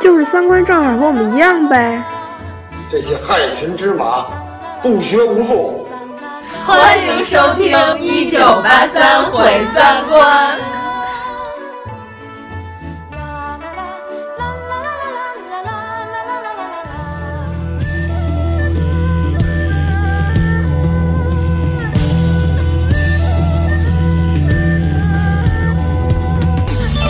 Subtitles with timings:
[0.00, 2.02] 就是三观正好和我们一样呗。
[2.90, 4.26] 这些害群之马，
[4.82, 5.88] 不学无术。
[6.66, 10.58] 欢迎收听《一九八三毁三观》。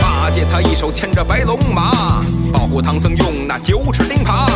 [0.01, 1.64] 八戒他一手牵着白龙马，
[2.81, 4.49] 唐僧用那九齿钉耙，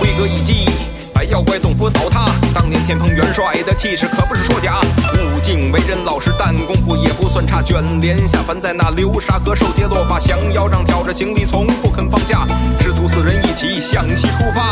[0.00, 0.68] 挥戈一击。
[1.12, 2.30] 白妖怪洞府倒塌。
[2.54, 4.80] 当年天蓬元帅的气势可不是说假。
[5.14, 7.62] 悟净为人老实，但功夫也不算差。
[7.62, 12.46] 卷帘下凡在那流沙河，受劫落发，降妖杖挑着行李从不肯放下。
[12.80, 14.70] 师徒四人一起向西出发。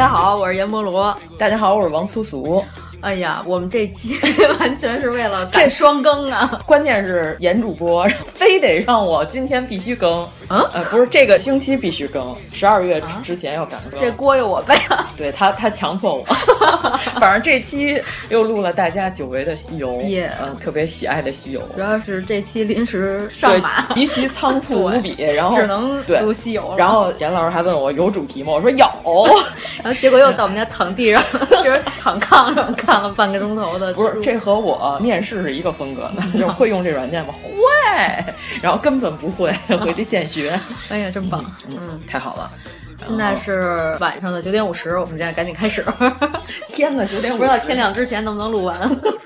[0.00, 1.14] 大家好，我是阎摩罗。
[1.36, 2.64] 大家好，我是王粗俗。
[3.02, 4.14] 哎呀，我们这期
[4.58, 6.60] 完全是为了这双更啊！
[6.66, 15.06] 关键是严主播非得让我今天必须更，嗯，呃，不是这个星期必须更，十二月之前要赶更，这锅由我背啊！
[15.16, 16.24] 对他，他强迫我。
[17.18, 21.62] 反正这期又录了大家久违的西游，耶，嗯，特别喜爱的西游。
[21.74, 26.76] 主要是这期临时上马，极其仓促无比，然后只能录西游了。
[26.76, 28.52] 然后严老师还问我有主题吗？
[28.52, 28.86] 我说有。
[29.90, 31.20] 然后结果又在我们家躺地上，
[31.64, 33.92] 就是躺炕上看了半个钟头的。
[33.94, 37.34] 不是，这和我面试是一个风格的， 就是会用这软件吗？
[37.42, 38.24] 会，
[38.62, 40.58] 然后根本不会，回去现学。
[40.90, 41.44] 哎呀，真棒！
[41.68, 42.50] 嗯，太好了。
[43.06, 45.84] 现在是晚上的九点五十，我们现在赶紧开始。
[46.68, 48.78] 天呐，九点五不知道天亮之前能不能录完？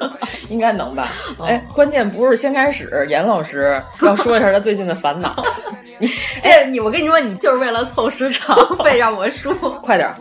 [0.49, 1.09] 应该能吧？
[1.45, 5.35] 哎，关键不是先开始，严老师要说一下他最近的烦恼。
[5.99, 6.11] 你
[6.43, 9.55] 这你，我跟你说，你就是为了凑时长，非让我说。
[9.83, 10.13] 快点，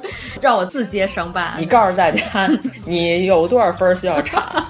[0.41, 1.55] 让我自揭伤疤。
[1.57, 2.49] 你告诉大家，
[2.85, 4.65] 你有多少分需要查？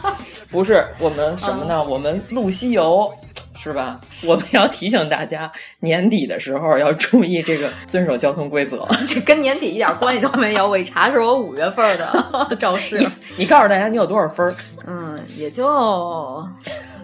[0.51, 1.83] 不是我们什么呢？
[1.83, 3.11] 我们录西游。
[3.55, 3.97] 是吧？
[4.25, 8.85] 我们要提醒大家，年底的时候要注意这个遵守交通规则。
[9.07, 10.67] 这跟年底一点关系都没有。
[10.67, 12.97] 我一查是我五月份的 招式。
[12.99, 14.55] 你，你告诉大家你有多少分？
[14.87, 15.65] 嗯，也就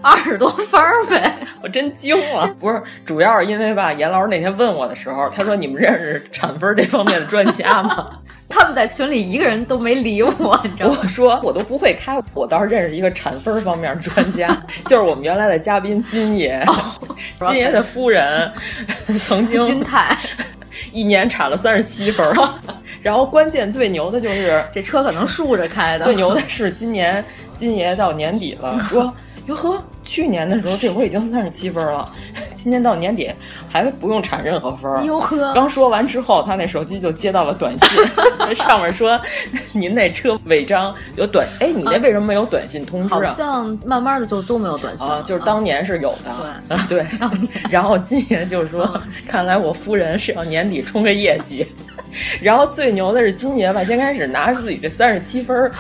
[0.02, 1.36] 二十多分呗。
[1.62, 2.48] 我真惊了。
[2.60, 8.10] 不是，主要是因为吧，严老师那天问我的时候，他说：“你们认识产分这方面的专家吗？”
[8.50, 10.98] 他们在群里一个人都没理我，你知道吗？
[11.04, 14.50] 我说我都不会开，我倒是认识一个产分方面专家，
[14.88, 16.66] 就是我们原来的嘉宾金爷，
[17.42, 18.52] 金爷的夫人
[19.20, 20.18] 曾经金泰
[20.92, 22.26] 一年产了三十七分，
[23.04, 27.24] 然后关键最牛的就是这车可能竖着开的，最牛的是今年
[27.56, 29.14] 金爷到年底了，说
[29.50, 32.12] 哟呵，去年的时候这会已经三十七分了，
[32.56, 33.32] 今年到年底
[33.70, 35.06] 还不用产任何分。
[35.06, 37.88] 哟呵，刚说完之后，他那手机就接到了短信，
[38.58, 39.22] 上面说
[39.72, 43.28] 您那车违章有短，哎，你那为什么没有短信通知啊？
[43.28, 47.50] 好像慢慢的就都没有短信啊，就是当年是有的，对，对。
[47.70, 51.68] 然后今年就是说，看来我夫人是要年底冲个业绩。
[52.42, 55.72] 然后最牛的是金爷吧，先开始拿着自己这三十七分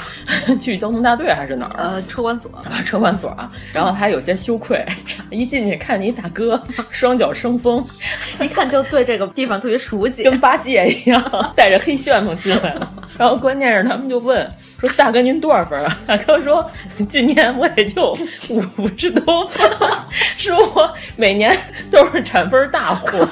[0.59, 1.73] 去交通大队还是哪儿？
[1.77, 2.51] 呃，车管所，
[2.85, 3.51] 车管所啊。
[3.73, 4.85] 然后他有些羞愧，
[5.29, 7.85] 一进去看你大哥双脚生风，
[8.41, 11.21] 一看就对这个地方特别熟悉，跟八戒一样，
[11.55, 12.91] 带着黑旋风进来了。
[13.17, 16.69] 然后关键是他们就问说：“大哥您多少分啊？” 大哥说
[17.09, 18.17] ：“今年我也就
[18.49, 19.69] 五十多分，
[20.37, 21.55] 说我每年
[21.91, 23.07] 都是产分大户。”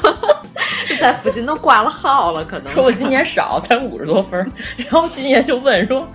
[1.00, 4.40] 在附近都挂了号了，可能说我今年少，才五十多分。
[4.78, 6.08] 然后今年就问说：“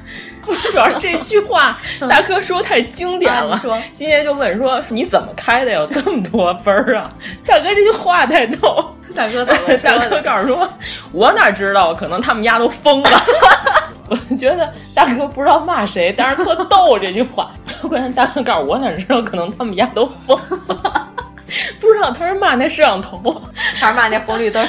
[0.73, 1.79] 主要是这句话，
[2.11, 7.13] 大哥说太经典了。”说金爷就问说：“你怎么开的有这么多分啊？”
[7.47, 8.97] 大哥这句话太逗。
[9.15, 10.69] 大哥，大哥告诉说
[11.13, 11.95] ：“我哪知道？
[11.95, 13.11] 可能他们家都疯了。”
[14.31, 17.51] 我 觉得大哥不知道骂谁，但是特逗这句话。
[17.89, 19.21] 关键大哥告诉我哪知道？
[19.23, 20.39] 可能他们家都疯
[20.69, 21.09] 了。
[21.81, 23.43] 不知道他是骂那摄像头，
[23.75, 24.67] 还是骂那红绿灯？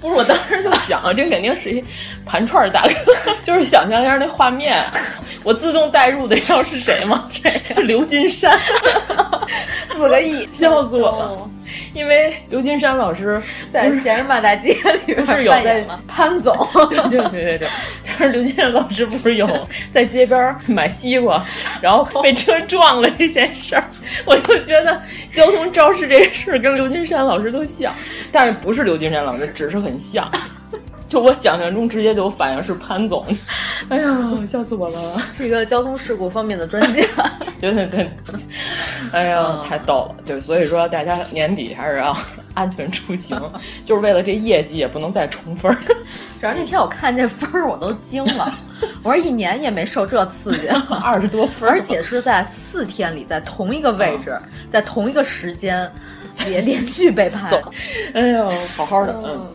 [0.00, 1.82] 不是，我当时就想，这肯定是一
[2.26, 2.90] 盘串大哥，
[3.44, 4.82] 就是想象一下那画面。
[5.42, 7.24] 我自动代入的，知道是谁吗？
[7.28, 7.60] 谁？
[7.76, 8.58] 刘金山，
[9.94, 11.50] 四个亿，笑死我了。
[11.92, 13.40] 因为刘金山老师
[13.72, 14.72] 在《闲人马大街》
[15.06, 16.56] 里不是有在潘总，
[16.90, 17.68] 对对对对对，
[18.02, 19.48] 就是刘金山老师不是有
[19.92, 21.44] 在街边买西瓜，
[21.80, 23.84] 然后被车撞了这件事儿，
[24.24, 25.00] 我就觉得
[25.32, 27.94] 交通肇事这事儿跟刘金山老师都像，
[28.30, 30.30] 但是不是刘金山老师，只是很像。
[31.08, 33.22] 就我想象中，直接就反应是潘总，
[33.90, 34.08] 哎呀，
[34.46, 35.22] 笑死我了！
[35.36, 37.02] 是一个交通事故方面的专家，
[37.60, 38.08] 对 对对，
[39.10, 40.22] 哎呀，太逗了！
[40.24, 42.16] 对，所以说大家年底还是要
[42.54, 43.40] 安全出行，
[43.84, 45.76] 就是为了这业绩也不能再冲分儿。
[46.40, 48.54] 主要那天我看这分儿，我都惊了，
[49.02, 50.68] 我说一年也没受这刺激，
[51.02, 54.38] 二十多分，而且是在四天里，在同一个位置，
[54.70, 55.90] 在同一个时间，
[56.48, 57.48] 也连续被拍。
[57.48, 57.60] 走，
[58.14, 59.46] 哎呦，好好的，嗯。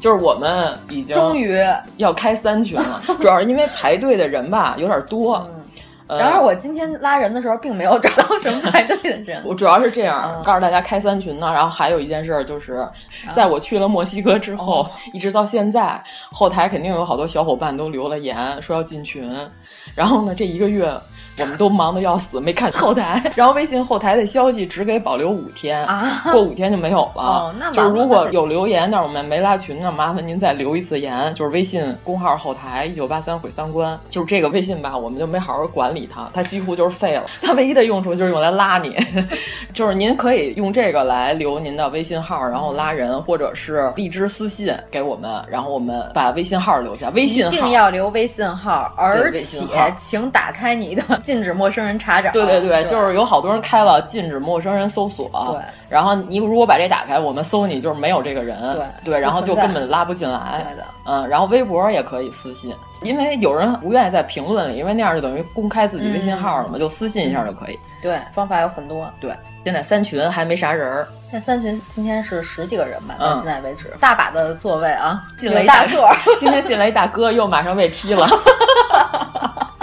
[0.00, 1.58] 就是我们已经终于
[1.96, 5.48] 要开三群了，主要是因为排队的人吧有点多。
[6.06, 9.42] 然而我今天拉人的时候，并没有找到什么排队的人。
[9.46, 11.50] 我主要是这样告诉大家开三群呢。
[11.52, 12.86] 然后还有一件事就是，
[13.32, 19.34] 在我去了墨西哥之后，一直到现在，后台肯定有好多小伙伴都留了言说要进群。
[19.94, 20.92] 然后呢，这一个月。
[21.38, 23.22] 我们都忙得要死，没看后台。
[23.34, 25.86] 然后微信后台的消息只给保留五天，
[26.30, 27.22] 过五天就没有了。
[27.22, 31.32] 哦，那就是如果有留言，但是我们没拉群呢，麻烦您再留一次言。
[31.34, 37.24] 就是微信公号后台一九八三毁三观，就是这个微信吧，我们就没好好管理它，它几乎就是废了。
[37.42, 38.96] 它唯一的用处就是用来拉你，
[39.72, 47.10] 就是您可以用这个来留您的微信号，然后拉人，或者是荔枝私信给我们，然后我们把微信号留下。
[47.10, 49.66] 微信一定要留微信号，而且
[49.98, 51.02] 请打开你的。
[51.24, 52.30] 禁止陌生人查找。
[52.30, 55.28] 对对对，就是有好多人开了禁止陌生人搜索。
[55.50, 58.56] 对，然后你如果把这打开，我们搜你就是没有这个人。
[58.74, 60.64] 对对，然后就根本拉不进来。
[60.68, 62.72] 对的，嗯，然后微博也可以私信，
[63.02, 67.78] 因为有人不愿意在评论里，因为那样就等于公开自己微信号了嘛，就私信一下就可以。
[68.02, 69.10] 对，方法有很多。
[69.18, 69.34] 对，
[69.64, 71.08] 现在三群还没啥人儿。
[71.30, 73.14] 现在三群今天是十几个人吧？
[73.18, 76.08] 到现在为止，大把的座位啊，进了一大个。
[76.38, 78.26] 今天进来一大哥，又马上被踢了。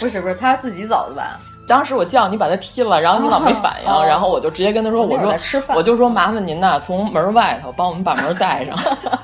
[0.00, 1.38] 不是不是，他自己走的吧？
[1.68, 8.76] 当时我叫你把他踢了，然后你老没反应，然后我就直接跟他说：“我说吃饭，我就说麻烦您呐，从门外头帮我们把门带上。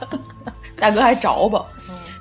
[0.77, 1.63] ”大哥还着吧？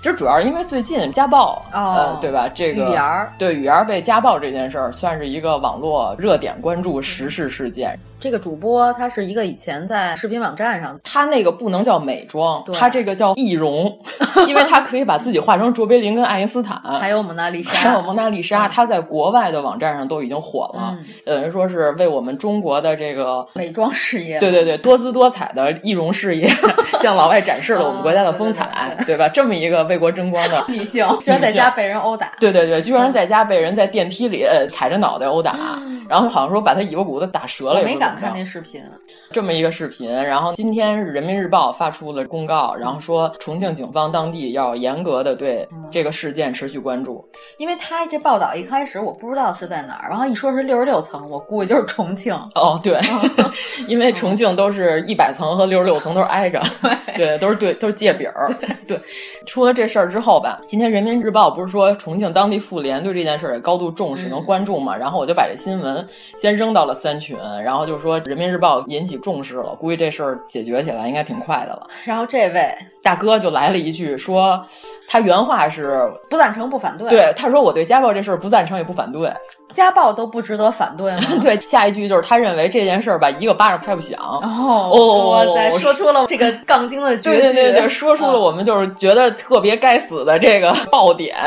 [0.01, 2.50] 其实主要是因为最近家暴，呃，对吧？
[2.56, 7.95] 这个语言对语言被家暴这件事儿，算是一个网络热点关注时事事件。
[8.19, 13.95] 这个主播他是一个以前在视频网站上，他那个不能叫美妆，他这个叫易容，
[14.48, 20.95] 因为他可以把自己化成卓别林跟爱因斯坦，还有蒙娜丽莎，还有蒙娜丽莎，他在国外的网站上都已经火了，
[21.25, 26.48] 等于说是为我们中国的这个美妆事业，对对对，多姿多彩的易容事业，
[27.01, 29.27] 向老外展示了我们国家的风采，对吧？
[29.30, 35.55] 这么一个为国争光的 女性，居然在家被人殴打，对对对，居然在家被人在电梯里踩着脑袋殴打，
[36.11, 38.83] 然后好像说把他尾巴骨都打折了，我没敢看那视频。
[39.31, 47.25] 这么一个视频，然后今天是人民日报发出了公告，然后说重庆警方当地要严格的对这个事件持续关注。
[47.57, 52.35] 因为他这报道一开始我不知道是在哪儿，然后一说是六十六层，我估计就是重庆。
[52.55, 52.99] 哦，对，
[53.87, 56.61] 因为重庆都是一百层和六十六层都是挨着，
[57.15, 58.53] 对，都是对，都是界饼儿。
[58.85, 58.99] 对，
[59.45, 64.93] 出了这事儿之后吧，今天人民日报不是说重庆当地妇联对这件事儿也高度重视，能关注嘛？
[64.93, 66.00] 然后我就把这新闻
[66.38, 68.83] 先扔到了三群，然后就说人民日报。
[68.88, 71.88] 引起重视了，估计这事儿解决起来应该挺快的了。
[72.03, 74.62] 然后这位大哥就来了一句，说
[75.07, 77.09] 他原话是不赞成不反对。
[77.09, 79.31] 对，他说我对家暴这事儿不赞成也不反对。
[79.71, 81.21] 家暴都不值得反对吗？
[81.39, 84.19] 对，下一句就是他认为这件事儿吧，一个巴掌拍不响。
[84.19, 87.41] 哦，哇塞，说出了这个杠精的绝句。
[87.41, 91.38] 对对对， 说出了我们就是觉得特别该死的这个爆点。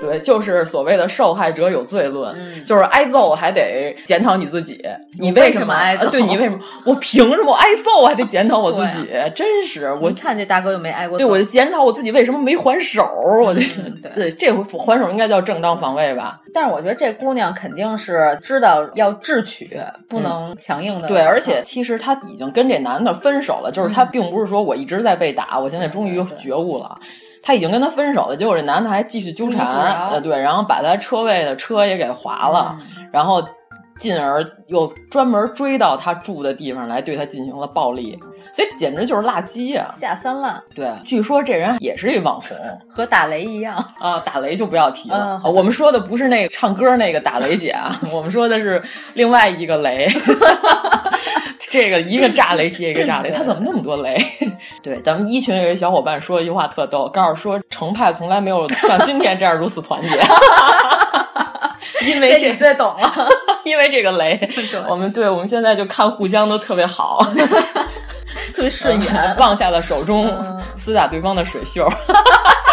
[0.00, 4.80] 对，就是所谓的受害者有罪论，就是挨揍还得检讨你自己，
[5.18, 6.08] 你为什么挨揍？
[6.08, 6.58] 对你为什么？
[6.86, 9.08] 我凭什么挨揍还得检讨我自己？
[9.34, 13.04] 真是我看这大哥又没挨过，对我就检讨我自己为什么没还手？
[13.44, 13.60] 我这
[14.14, 16.40] 对这回还手应该叫正当防卫吧？
[16.54, 17.64] 但是我觉得这姑娘肯。
[17.74, 21.08] 肯定是知道要智取，不能强硬的。
[21.08, 26.96] 对，而且其实她已经跟这男的分手了，就是她并不是说我一直在被打，我现在终于觉悟了，
[27.42, 28.36] 他已经跟他分手了。
[28.36, 32.78] 结果这男的还继续纠缠，呃，对，然后把他车位的车也给划了，
[33.10, 33.42] 然后
[33.98, 38.18] 进而又专门追到他住的地方来对他进行了暴力。
[38.52, 39.86] 所以简直就是辣鸡啊！
[39.90, 40.62] 下三滥。
[40.74, 42.56] 对，据说这人也是一网红，
[42.88, 44.20] 和打雷一样啊！
[44.20, 45.40] 打雷就不要提了。
[45.44, 48.80] 我们说的不是那个唱歌那个打雷姐啊，我们说的是
[49.14, 50.06] 另外一个雷。
[51.70, 54.16] 这个一个炸雷接一个炸雷，他怎么那么多雷？
[54.80, 60.08] 对，咱们一群有一小伙伴说一句话特逗，告诉说程派从来没有像今天这样如此团结。
[62.06, 63.12] 因为这最懂了，
[63.64, 64.38] 因为这个雷，
[64.88, 67.26] 我们对我们现在就看互相都特别好。
[68.54, 70.28] 特别顺眼，放下了手中
[70.76, 71.88] 撕打对方的水袖。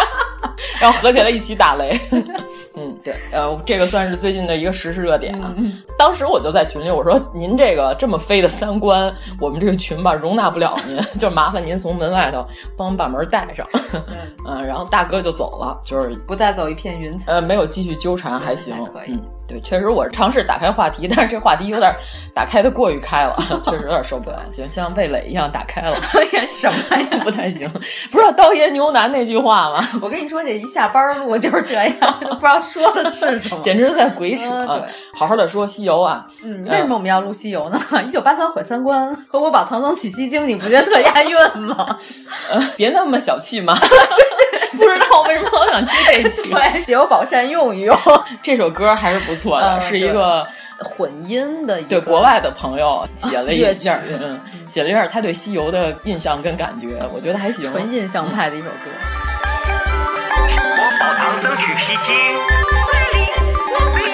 [0.80, 1.98] 然后合起来一起打雷，
[2.74, 5.54] 嗯，对，呃，这个算是最近的一个时事热点啊。
[5.98, 12.44] 当时我就在群里我说：“您这个这么飞的三观，我们这个群吧容纳不了您， 就麻烦您从门外头
[12.76, 13.66] 帮我们把门带上。
[14.46, 17.32] ”嗯，然后大哥就走了，就是不带走一片云彩。
[17.32, 19.18] 呃，没有继续纠缠，还行，可以。
[19.48, 21.94] 对，确实我尝试打开话题，但是这话题有点
[22.34, 24.40] 打开的过于开了，确实有点受不了。
[24.48, 25.96] 行，像味蕾一样打开了，
[26.46, 27.08] 什么呀？
[27.22, 27.70] 不太行。
[28.10, 29.86] 不知道刀爷牛腩那句话吗？
[30.00, 34.48] 我跟你说，这一下班路就是这样，不知道说的是什么， 简直在鬼扯。
[35.14, 37.80] 好好的说西游啊，嗯，为什么我们要录西游呢？
[38.06, 41.98] 一九八三毁三观和我把唐僧取西经，你不觉得特押韵吗？
[42.50, 43.74] 呃，别那么小气嘛。
[43.74, 44.51] 不
[44.92, 46.50] 知道为什么老想接这句。
[46.54, 47.96] 对，借我宝扇用一用。
[48.42, 50.46] 这首歌还是不错的，是一个
[50.78, 51.80] 混音的。
[51.82, 57.70] 对，国外的朋友写了一点，嗯，写了一点他对西游的印象跟感觉，我觉得还行。
[57.70, 58.90] 纯印象派的一首歌。
[60.34, 62.14] 我保唐僧取西经，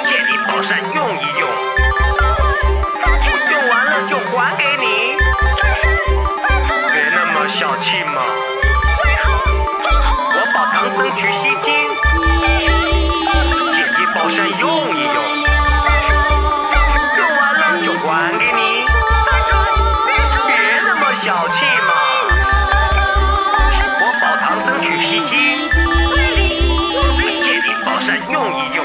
[0.06, 1.48] 借你宝扇用一用，
[3.50, 4.84] 用完了就还给你。
[6.92, 8.22] 别那么小气嘛。
[10.98, 11.72] 唐僧取西经，
[13.72, 15.14] 借你宝扇用一用，
[17.14, 18.04] 用完了就还
[18.36, 18.58] 给你。
[20.48, 20.50] 别
[20.82, 21.90] 那么小气嘛！
[24.00, 25.30] 我保唐僧取西经，
[27.44, 28.82] 借你宝扇用一用。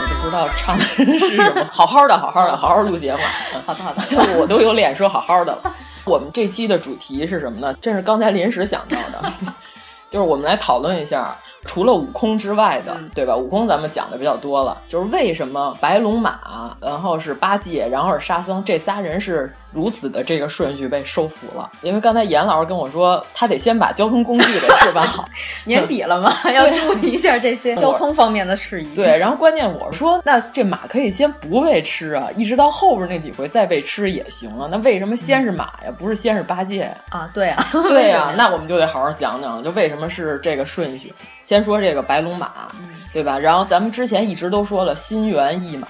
[0.00, 0.82] 我都不知道唱的
[1.20, 3.20] 是什么， 好好的，好好的，好好录节目。
[3.64, 4.00] 好的，好的，
[4.40, 5.72] 我都有脸说好好的了。
[6.04, 7.72] 我们这期的主题是什么呢？
[7.80, 9.32] 这是刚才临时想到的。
[10.08, 11.36] 就是我们来讨论一下，
[11.66, 13.36] 除了悟空之外的，对吧？
[13.36, 21.70] 悟空咱们讲的比较多了，就是为什么白龙马，然后是八戒，然后是沙僧，这仨人是如此的这个顺序被收服了？
[21.82, 25.28] 因为刚才严老师跟我说，他得先把交通工具给置办好。
[25.66, 28.94] 年底了嘛，要注意一下这些交通方面的事宜。
[28.94, 34.68] 对，然后关键我说，那这马可以先不被吃啊，一直到后边那几回再被吃也行啊。
[34.70, 37.28] 那为什么先是马呀，不是先是八戒啊？
[37.34, 41.12] 对啊，对啊，那我们就得好好讲讲，就为什么是这个顺序。
[41.42, 42.68] 先说这个白龙马，
[43.12, 43.38] 对吧？
[43.38, 45.88] 然后咱们之前一直都说了心猿意马，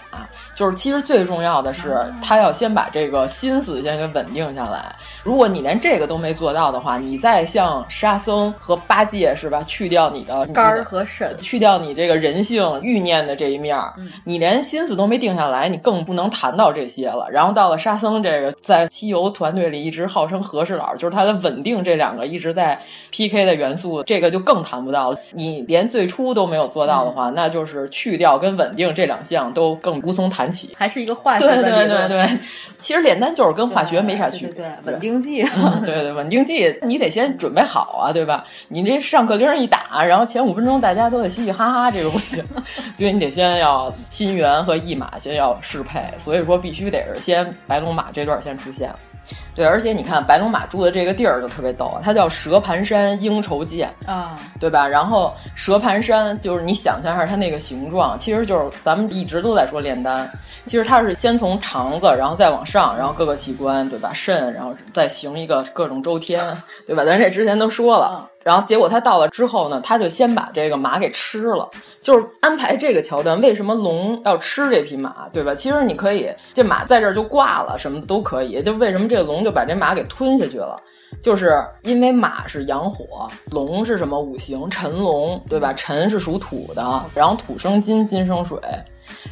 [0.56, 4.92] 就是其实最重要的是他要先把这个心思先给稳定下来。
[5.22, 13.78] 如果你连这个都没做到的话，你再像沙僧和八戒是吧，去掉你的肝儿和肾，去掉你这个人性欲念的这一面，
[14.24, 17.26] 你连心思都没定下来，你更不能谈到这些了。
[17.30, 22.78] 然后到了沙僧这个在西游团队里一直号称和事佬，就是他的稳定这两个一直在
[23.10, 25.18] PK 的元素，这个就更谈不到了。
[25.32, 25.46] 你。
[25.56, 32.38] 你连最初都没有做到的话，那就是去掉跟稳定这两项都更无从谈起，还是一个化学的对对对对，
[32.78, 34.54] 其实炼丹就是跟化学没啥区别。
[34.54, 35.42] 对稳定剂，
[35.84, 38.44] 对对稳定剂，你得先准备好啊，对吧？
[38.68, 42.44] 你这上课铃一打，然后前五分钟大家都得嘻嘻哈哈，这个不行。
[42.94, 48.90] 所以你得先要心猿和意马先要适配，所以说必须得是先白龙马这段先出现。
[49.56, 54.86] 对，而且你看白龙马住的这个地儿就特别逗，它叫蛇盘山鹰愁涧啊，对吧？
[54.86, 60.30] 然后蛇盘山就是你想象一下它那个形状，其实就是咱们一直都在说炼丹，
[60.66, 64.12] 其实它是先从肠子，然后再往上，然后各个器官，对吧？
[64.12, 66.44] 肾，然后再行一个各种周天，
[66.86, 67.02] 对吧？
[67.04, 68.28] 咱这之前都说了。
[68.44, 71.68] 然后结果他到了之后呢，他就先把这个马给吃了，
[72.00, 73.40] 就是安排这个桥段。
[73.40, 75.52] 为什么龙要吃这匹马，对吧？
[75.52, 78.62] 其实你可以，这马在这儿就挂了，什么都可以。
[78.62, 80.76] 就为什么这个龙就把这马给吞下去了？
[81.22, 84.68] 就是因为马是阳火，龙是什么五行？
[84.68, 85.72] 辰龙，对吧？
[85.72, 86.82] 辰是属土的，
[87.14, 88.58] 然后土生金，金生水。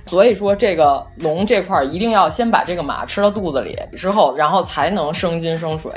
[0.07, 5.93] 所以说，这个龙这块一定要先把这个马吃到肚子里之后，然后才能生金生水，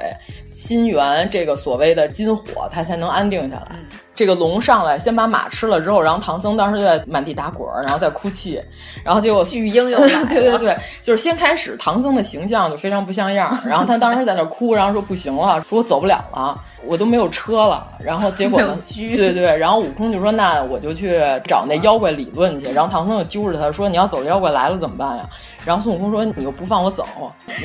[0.50, 3.76] 心源这个所谓的金火，它才能安定下来。
[4.16, 8.60] 这个龙上来先把马吃了之后，然后唐僧当时就在满地打滚，然后在哭泣，
[9.04, 16.60] 然后结果巨婴又来， 对对对，就是先开始唐僧的形象就非常不像样，然后他当时在那哭，然后说不行了，说我走不了了。
[16.86, 18.78] 我都没有车了，然后结果呢？
[18.96, 25.24] 对对对，然后悟空就说：“那我就去找那妖怪理论去。”然后唐僧就揪着他说：“你要走，妖怪来了怎么办呀？”
[25.66, 27.06] 然后孙悟空说：“你又不放我走，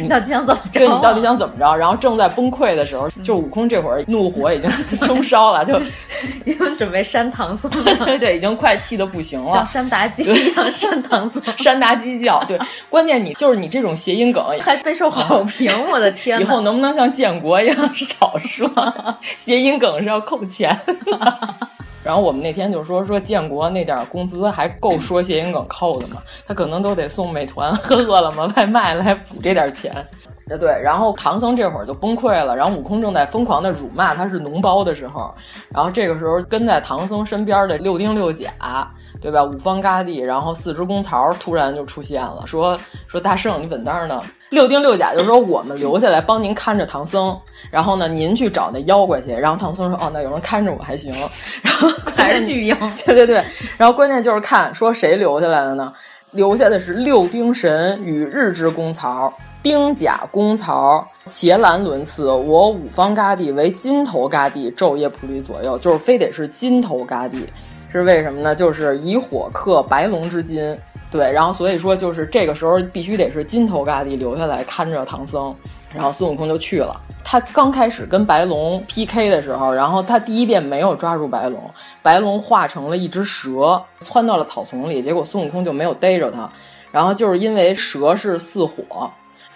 [0.00, 0.80] 你到底想怎么着？
[0.80, 5.80] 对，你到底想怎么着？”然后正在崩溃的时候，就悟空这会儿怒火已经 中烧了，就
[6.44, 7.70] 已经准备扇唐僧。
[8.04, 12.42] 对对，已经快气得不行了，像扇妲己一样扇唐僧， 扇妲己叫。
[12.48, 16.40] 对，关键你就是你这种谐音梗还备受好评，我的天！
[16.40, 18.68] 以后能不能像建国一样少说？
[19.36, 20.76] 谐音梗是要扣钱，
[22.04, 26.22] 然后我们那天就说说建国那点工资还够说谐音梗扣的吗？
[26.46, 29.94] 他可能都得送美团和饿了么外卖来补这点钱。
[30.60, 35.32] 对，然后唐僧这会儿就崩溃了，然后悟空正在疯狂的辱骂他是脓包的时候，
[35.70, 38.50] 然后这个时候跟在唐僧身边的六丁六甲，
[39.20, 39.42] 对吧？
[39.44, 44.20] 五方嘎地，然后四只公曹突然就出现了，说说大圣你稳当呢？
[44.50, 47.38] 六丁六甲就说我们留下来帮您看着唐僧，
[47.70, 49.30] 然后呢您去找那妖怪去。
[49.32, 51.12] 然后唐僧说哦那有人看着我还行，
[51.62, 52.76] 然后 还是巨婴，
[53.06, 53.44] 对对对，
[53.76, 55.92] 然后关键就是看说谁留下来的呢？
[56.32, 59.32] 留下的是六丁神与日之公曹。
[59.62, 67.46] 丁甲公曹，伽蓝轮次，我五方嘎地为金头嘎地，昼夜普利左右，就是非得是金头嘎地，
[67.92, 68.54] 是为什么呢？
[68.54, 70.76] 就是以火克白龙之金，
[71.10, 75.54] 对，然后所以说就是这个时候必须得是金头嘎地留下来看着唐僧，
[75.92, 76.98] 然后孙悟空就去了。
[77.24, 81.60] 他刚开始跟白龙 PK 的时候，然后他第一遍没有抓住白龙，
[82.02, 86.48] 白龙化成了一只蛇，窜到了草丛里，结果孙悟空就没有逮着他，
[86.90, 89.10] 然后就是因为蛇是似火。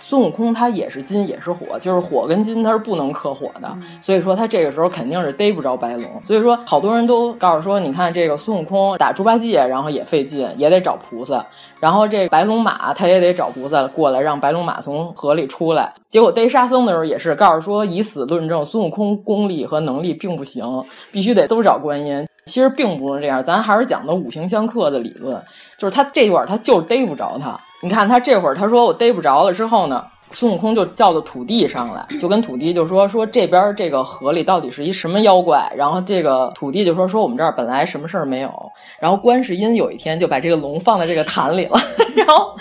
[0.08, 6.08] 孙悟空他也是金也是火，就是火跟金他是不能克火的，所以说他这个时候肯定是逮不着白龙。
[6.22, 11.44] 所以说好多人都告诉说，你看这个孙悟空打猪八戒，然后也费劲，也得找菩萨，
[11.80, 15.92] 然后这白龙马他也得找菩萨过来，让白龙马从河里出来。
[16.08, 20.64] 结果逮沙僧的时候也是告诉说，以死论证，孙悟空功力和能力并不行，
[21.10, 22.24] 必须得都找观音。
[22.46, 25.34] 其实并不是这样，咱还是讲的五行相克的理论，
[25.76, 27.58] 就是他这会儿他就是逮不着他。
[27.82, 35.70] 你看他这会儿他说我逮不着了之后呢，孙悟空就叫到土地上来，就跟土地就说说这边这个河里到底是一什么妖怪。
[35.76, 38.72] 然后这个土地就说说我们这儿本来什么事儿没有。
[38.98, 41.78] 然后观世音有一天就把这个龙放在这个坛里了，
[42.16, 42.56] 然后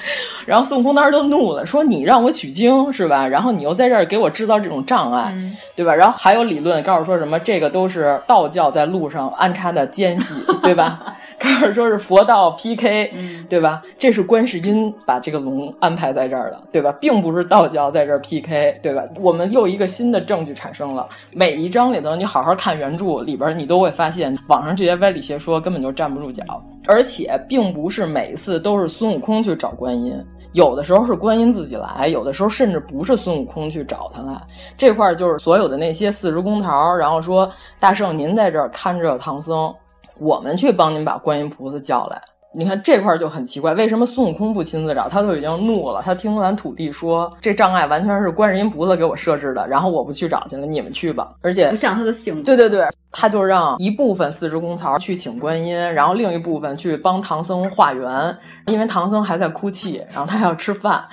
[0.46, 3.26] 然后孙悟空当时就怒了，说你让我取经是吧？
[3.28, 5.34] 然后你又在这儿给我制造这种障碍，
[5.76, 5.96] 对吧？
[5.96, 11.00] 然后还有理论告诉说什么这个都是道教在路上安插的奸细，对吧？
[11.42, 13.12] 告诉说是佛道 PK，
[13.50, 13.82] 对吧？
[13.98, 16.92] 这是观世音把这个龙安排在这儿的，对吧？
[16.94, 19.04] 并不是道教在这儿 PK，对吧？
[19.20, 21.08] 我们又一个新的证据产生了。
[21.32, 26.44] 每一章里头，你好好看原著里边，你都会发现网上这些歪理邪说根本就站不住脚。
[26.88, 30.16] 而且，并不是每一次都是孙悟空去找观音，
[30.54, 34.40] 有的时候是观音自己来，有的时候甚至不是孙悟空去找他来。
[34.78, 37.50] 这块就是所有的那些四十公桃，然后说
[37.80, 39.74] 大圣您在这儿看着唐僧。
[40.20, 42.22] 我们去帮您把观音菩萨叫来。
[42.58, 45.10] 你看这块就很奇怪，为什么孙悟空不亲自找？
[45.10, 46.02] 他都已经怒了。
[46.02, 51.28] 他听完土地说，这障碍完全是观世音菩萨给我设置的，然后我不去找去了，你们去吧。
[51.42, 61.04] 而且不像他的性格对对对，他就让一部分四只公曹去请观音，然后另一部分去帮唐僧化缘，因为唐僧还在哭泣，然后他要吃饭。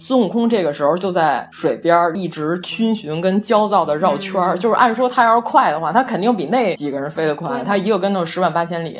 [0.00, 8.98] 孙悟空这个时候就在水边一直逡巡跟焦躁的绕圈儿，就是按说他要是快的话，他肯定比那几个人飞得快，他一个跟头十万八千里，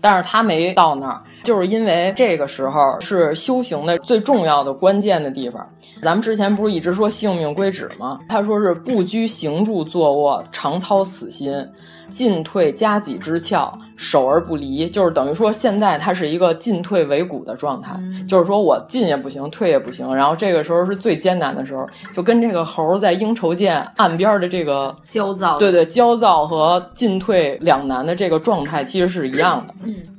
[0.00, 1.20] 但是他没到那儿。
[1.44, 5.64] 就是因为这个时候是修行的最重要的关键的地方。
[6.02, 8.18] 咱们之前不是一直说性命归止吗？
[8.28, 11.52] 他说是不拘行住坐卧，常操此心，
[12.08, 14.88] 进退夹己之窍，守而不离。
[14.88, 20.14] 就是等于说现在它是一个进退维谷的状态，就是说我进也不行，退也不行。
[20.14, 29.74] 然后这个时候是最艰难的时候，就跟这个猴在应酬涧岸边的这个焦躁，对对，焦躁和进退两难的这个状态其实是一样的。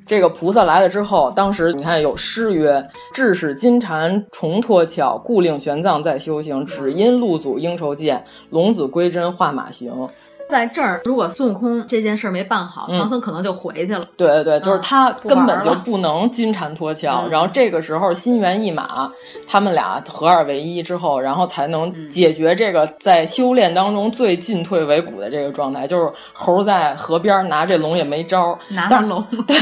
[0.05, 6.65] 这个菩萨来了之后，当时你看有诗曰：“致使金蝉重脱壳，故令玄奘在修行。
[6.65, 10.09] 只因路阻应酬涧，龙子归真化马行。”
[10.49, 14.01] 在这儿，如果孙悟空这件事儿没办好，唐僧可能就回去了。
[14.17, 17.07] 对对对，就是他根本就不能金蝉脱壳。
[17.29, 19.11] 然后这个时候心猿意马，
[19.47, 25.85] 他们俩合二为一之后，然后才能解决这个在修炼当中最进退维谷的这个状态。
[25.85, 29.55] 就是猴在河边拿这龙也没招，拿着龙， 对，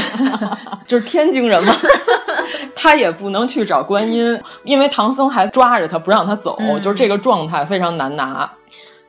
[0.86, 1.74] 就是天津人嘛，
[2.74, 8.50] 他也不能去找观音，因为唐僧还抓着他不让他走，就是这个状态非常难拿。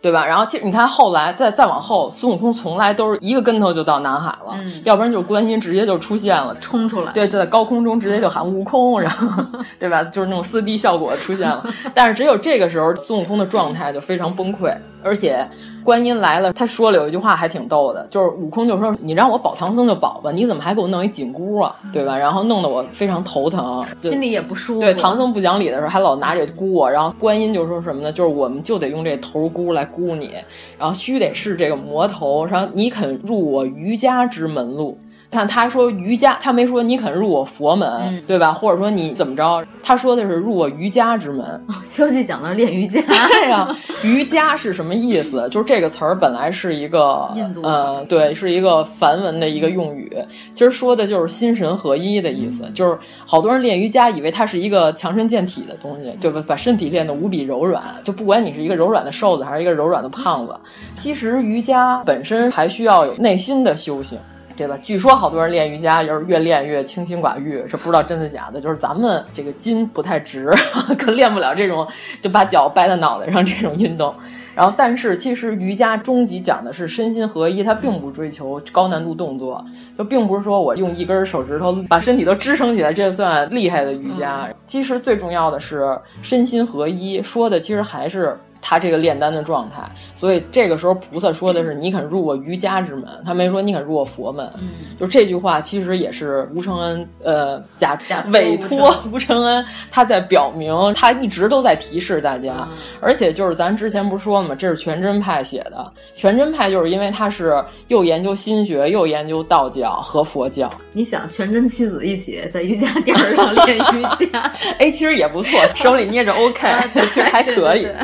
[0.02, 0.26] 对吧？
[0.26, 7.12] 然后其实你看，后来再再往后，孙悟空从来都是一个跟头就到南海了，要不然就是观音直接就出现了，冲出来。
[7.12, 9.44] 对，就在高空中直接就喊悟空，然后
[9.78, 10.04] 对吧？
[10.06, 11.64] 就是那种四 D 效果出现了。
[11.94, 15.46] 但是只有这个时候，孙悟空的状态就非常崩溃，而且
[15.84, 21.76] 观音来了，他说了有一句话还挺逗的，就是悟空就说：“你让我保唐僧就保吧，你怎么还给我弄一紧箍啊？
[21.92, 24.80] 对吧？”然后弄得我非常头疼，心里也不舒服。
[24.80, 28.12] 对，唐僧不讲理的时候还老拿这箍我，然后观音就说什么呢？
[28.12, 29.88] 就是我们就得用这头箍来。
[29.91, 30.32] 雇你，
[30.78, 34.99] 然后须得是这个魔头，然后你肯入我瑜伽之门路，
[35.32, 38.52] 看他说瑜伽，他没说你肯入我佛门，嗯对吧？
[38.52, 39.63] 或者说你怎么着？
[39.84, 41.63] 他说的是入我瑜伽之门。
[41.84, 43.00] 西游记讲的是练瑜伽。
[43.02, 43.68] 对呀、
[44.04, 45.48] 瑜伽是什么意思？
[45.50, 50.12] 就是这个词儿本来是一个印度呃，对，是一个梵文的一个用语，
[50.52, 52.68] 其实说的就是心神合一的意思。
[52.74, 57.84] 就是好多人练瑜伽，以为它是一个强身健体的东西，对吧把身体练得无比柔软。
[58.04, 60.56] 就不管你是一个柔软的瘦子，还是一个柔软的胖子，
[60.96, 64.18] 其实瑜伽本身还需要有内心的修行。
[64.60, 64.78] 对吧？
[64.84, 68.60] 据说好多人练瑜伽，就是越练越清心寡欲，这不知道真的假的。
[68.60, 70.52] 就是咱们这个筋不太直，
[71.00, 71.88] 可练不了这种
[72.22, 74.13] 就把脚掰在脑袋上这种运动。
[74.54, 79.63] 然后，但是其实瑜伽终极讲的是身心合一，它并不追求高难度动作，
[79.98, 84.50] 就并不是说我用一根手指头把身体都支撑起来，这算厉害的瑜伽。
[84.65, 88.38] 其实最重要的是身心合一，说的其实还是。
[88.62, 89.84] 他这个炼丹的状态，
[90.15, 94.50] 所以这个时候菩萨说的是“你肯入我瑜伽之门”，他没说“你肯入我佛门”。
[94.62, 94.69] 嗯，
[95.00, 97.98] 就这句话其实也是吴承恩呃假
[98.34, 104.56] 委托吴承恩，他在表明他一直都在提示大家，嗯、而且就是咱之前不是说了吗？
[104.56, 110.69] 这是全真派写的，全真派就是因为他是又研究心学又研究道教和佛教。
[110.91, 117.95] 你想全真七子一起在瑜伽垫上练瑜伽， 哎，其实也不错，手里捏着 OK， 啊、其实还可以，对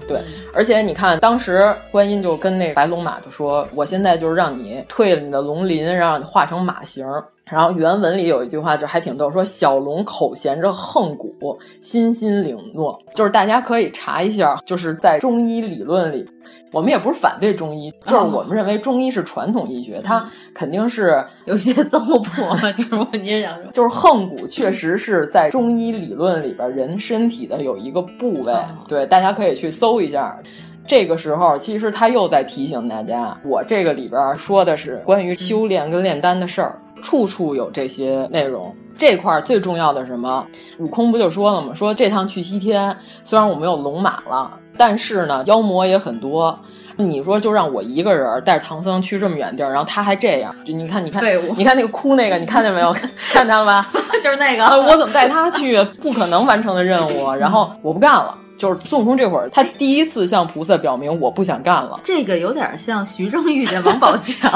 [0.00, 0.26] 对对嗯。
[0.54, 7.06] 而且你看，当时观音就跟那白龙马就说：“我现在就是让你退了你的龙鳞，让你化成马形。”
[7.44, 12.98] 然后原文里有一句话就还挺逗，说小龙口衔着横骨，心心领诺。
[13.14, 16.26] 就是大家可以查一下，就是在中医理论里，
[16.72, 23.06] 我们也不是反对中医，就是我们认为中医是传统医学，它肯定是有一些糟粕，是吗？
[23.12, 28.54] 你也想说， 就是横骨确实是在中医理论里边人身体的有一个部位，
[28.88, 30.38] 对，大家可以去搜一下。
[30.84, 38.74] 这个时候，其实他又在提醒大家，我这个里边说的是关于修炼跟炼丹的事儿，处处有这些内容。
[38.96, 40.46] 这块最重要的是什么？
[40.78, 41.74] 悟空不就说了吗？
[41.74, 46.58] 说这趟去西天，虽然我们有龙马了，但是呢，妖魔也很多。
[46.96, 51.22] 你说就让我一个人带着唐僧去这么远地儿，然后他还这样，就你看，你看，
[51.56, 52.92] 你看那个哭那个，你看见没有？
[53.32, 53.90] 看见了吧？
[54.22, 55.82] 就是那个，我怎么带他去？
[56.00, 57.32] 不可能完成的任务。
[57.32, 58.36] 然后我不干了。
[58.56, 61.98] 就是孙悟空这会儿，他第一次向菩萨表明我不想干了。
[62.04, 64.50] 这个有点像徐峥遇见王宝强，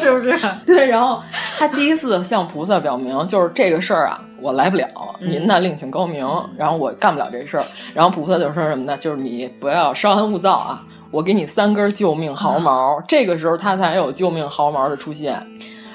[0.00, 0.36] 是不是？
[0.66, 1.22] 对，然后
[1.58, 4.88] 他第一次向菩萨表明，就是这个事儿啊，我来不了，
[5.20, 7.64] 您呢另请高明，然后我干不了这事儿。
[7.94, 8.96] 然后菩萨就说什么呢？
[8.98, 13.00] 就是你不要稍安勿躁啊，我给你三根救命毫毛。
[13.06, 15.46] 这个时候他才有救命毫毛的出现。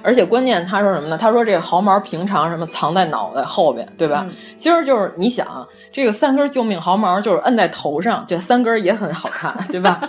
[0.02, 1.18] 而且关键，他说什么呢？
[1.18, 4.26] 他说这个毫毛平常什么藏在脑袋后边，对吧？
[4.28, 10.02] 嗯、其实就是你想，这个三根救命毫毛就是摁在头上，这三根也很好看， 对吧？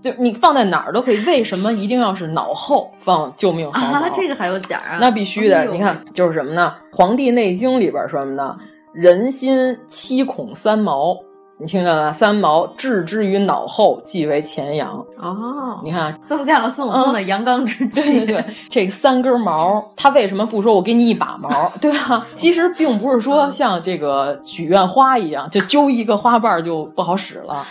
[0.00, 3.98] 就你放在哪儿都可以，为什么一定要是脑后放救命毫毛？
[4.00, 4.98] 啊，这个还有假啊？
[5.00, 5.58] 那必须的。
[5.58, 6.74] 哎、你看，就是什么呢？
[6.96, 8.56] 《黄帝内经》里边说什么呢？
[8.92, 11.16] 人心七孔三毛。
[11.62, 12.12] 你听见了？
[12.12, 14.98] 三毛置之于脑后，即为前阳。
[15.16, 18.00] 哦，你看，增加了孙悟空的阳刚之气。
[18.00, 22.26] 嗯、对对对，这三根毛，他为什么不说我给你一把毛，对吧？
[22.34, 27.64] 其实并不是说像这个许愿花一样，就揪一个花瓣就不好使了。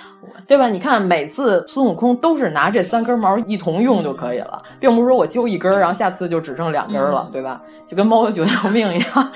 [0.47, 0.69] 对吧？
[0.69, 7.61] 你看，每次孙悟空都是拿这三根毛一同用就可以了，并不是说我揪一根，然后下次就只剩两根了，嗯、对吧？
[7.85, 9.31] 就跟猫有九条命一样，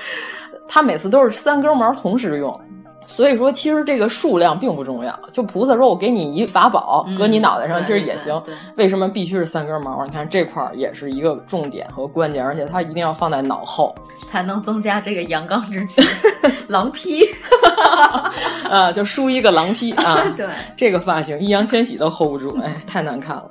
[0.66, 2.58] 他每次都是三根毛同时用。
[3.06, 5.18] 所以说，其实这个数量并不重要。
[5.32, 8.42] 就菩萨说我给你一法宝，搁你脑袋上，嗯、其实也行。
[8.74, 10.04] 为什么必须是三根毛？
[10.04, 13.94] 你看这块儿也是一个重点和关键，而且它一定要放在脑后，
[14.28, 16.02] 才能增加这个阳刚之气。
[16.68, 17.22] 狼披，
[18.68, 20.20] 啊，就梳一个狼披啊。
[20.36, 23.48] 对，这个发型，易烊千玺都 hold 不住，哎，太难看了。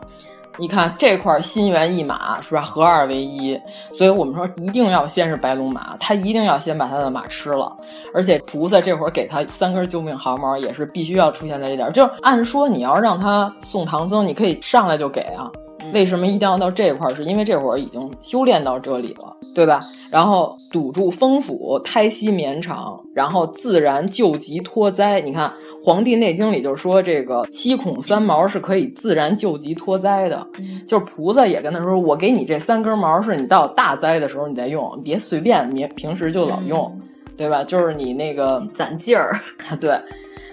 [0.57, 2.61] 你看这块心猿意马是吧？
[2.61, 3.59] 合二为一，
[3.97, 7.75] 所以我们说一定要先是白龙马，他一定要先把他的马吃了。
[8.13, 11.91] 而且菩萨这会儿给他三根救命毫毛，也是必须要出现在这点。
[11.91, 15.49] 就是按说你要让他送唐僧，你可以上来就给啊。
[15.93, 17.15] 为什么一定要到这块儿？
[17.15, 19.85] 是因为这会儿已经修炼到这里了，对吧？
[20.09, 25.21] 然后堵住风府，胎息绵长，然后自然救急脱灾。
[25.21, 25.49] 你看
[25.83, 30.47] 《黄帝内经》里就说，这个七孔三毛是可以自然救急脱灾的。
[30.87, 36.99] 就是菩萨也跟他说，我给你这三根毛，是你到大灾的时候你再用，别随便，别平时就老用，
[37.37, 37.63] 对吧？
[37.63, 39.39] 就是你那个攒劲儿。
[39.79, 39.99] 对，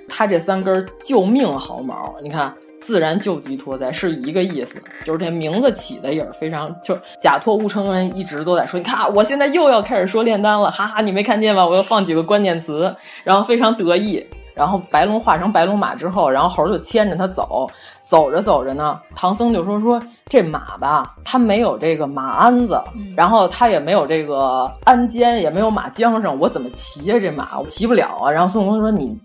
[0.08, 2.52] 他这三根救命毫毛，你看。
[2.82, 11.64] 自然救急脱灾是一个意思，就是这名字起的也是非常，就是假托吴承恩一直都在说，你看我现在又要开始说炼丹了，哈哈，你没看见吗？
[11.66, 14.22] 我又放几个关键词，然后非常得意。
[14.54, 17.66] 然后白龙化成白龙马之后，然后猴就牵着他走，
[18.04, 22.78] 走着走着呢，唐僧就说说这马吧，它没有这个马鞍子，
[23.16, 28.30] 然后它也没有这个鞍肩，也没有马缰绳，我怎么骑呀、这马我骑不了啊。
[28.30, 29.18] 然后孙悟空说你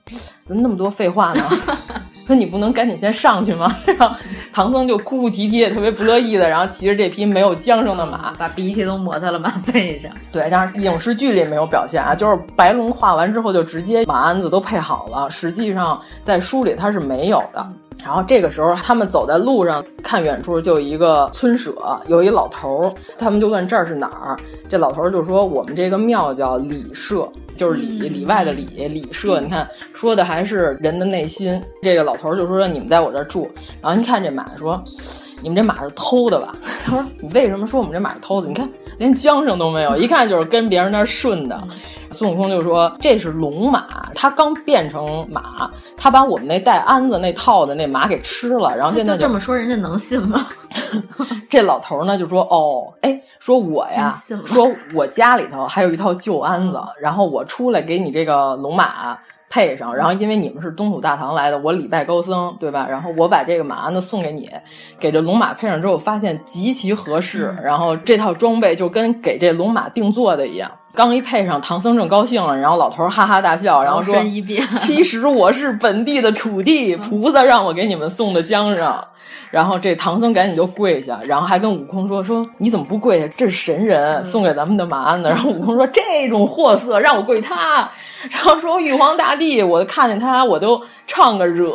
[0.48, 1.44] 怎么那么多废话呢？
[2.26, 3.74] 说你不能赶紧先上去吗？
[3.98, 4.14] 然后
[4.52, 10.12] 唐僧就哭哭啼啼，特别不乐意的，然后骑着这匹没有缰绳的马，把鼻涕都抹在了马背上。
[10.30, 17.66] 对，但是影视剧里没有表现啊，就是白龙画完之后就直接马鞍子都配好了，实际上在书里它是没有的。
[18.04, 21.74] 然后这个时候，他们走在路上，看远处就有一个村舍，
[22.08, 24.38] 有一老头儿，他们就问这儿是哪儿？
[24.70, 29.42] 这老头儿就说我们这个庙叫里社，就是里里外的里里社。
[29.42, 31.62] 你看说的还是人的内心。
[31.82, 33.50] 这个老头儿就说你们在我这儿住，
[33.82, 34.84] 然后一看这马说。
[35.40, 36.56] 你们这马是偷的吧？
[36.84, 38.48] 他说：“你为什么说我们这马是偷的？
[38.48, 41.62] 你看连缰绳都没有，一看就是跟别人那儿顺的。”
[42.12, 50.48] 孙悟空就说：“这是龙马，它刚变成马，它把我们那带鞍子那套的那马给吃了，然后现在就这么说，人家能信吗？”
[51.48, 54.12] 这老头呢就说：“哦，哎，说我呀，
[54.48, 59.16] 说我家里头还有一套旧鞍子，然后我出来给你这个龙马。”
[59.50, 62.88] 配上，然后因为你们是东土大唐来的，我礼拜高僧，对吧？
[62.90, 64.50] 然后我把这个马鞍子送给你，
[65.00, 70.70] 给这龙马配上之后，发现极其合适，然后这套装备就跟给这龙马定做的一样。
[70.98, 78.92] 刚一配上，唐僧正高兴了，然后老头哈哈大笑，然后说：“一 遍，其实我是本地的土地， 菩萨让我给你们送的缰绳。
[79.52, 83.28] ”然后这唐僧赶紧就跪下，然后还跟悟空说：“说你怎么不跪下？
[83.38, 87.88] 这是神人送给咱们的马鞍子。”然后悟空说：“这种货色让我跪他。”
[88.32, 91.72] 然后说：“玉皇大帝，我看见他我都唱个惹。”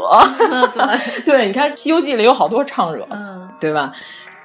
[1.25, 3.93] 对，你看《西游记》里有好多唱惹，嗯，对吧？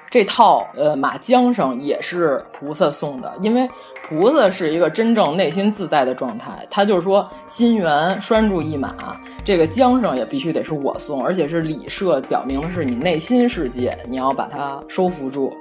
[0.09, 3.69] 这套呃马缰绳也是菩萨送的，因为
[4.07, 15.53] 菩萨是一个真正内心自在的状态，他就是说心猿拴住一马，这个缰绳也必须得是我送，而且是礼设，表明的是你内心世界，你要把它收服住。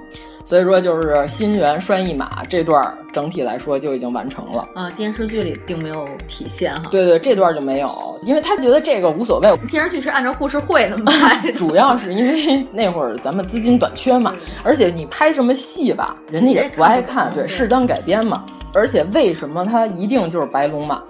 [0.46, 4.88] 所以说，就是心猿拴一马这段整体来说就已经完成了啊。
[4.92, 6.88] 电视剧里并没有体现哈。
[6.88, 9.52] 对对，这段就没有，因为他觉得这个无所谓。
[9.68, 18.44] 电视剧是按照故事会那么拍， 主要是因为那会儿咱们资金短缺嘛，而且你拍什么戏吧，人家也不爱看，对，适当改编嘛。
[18.72, 21.02] 而且为什么它一定就是白龙马？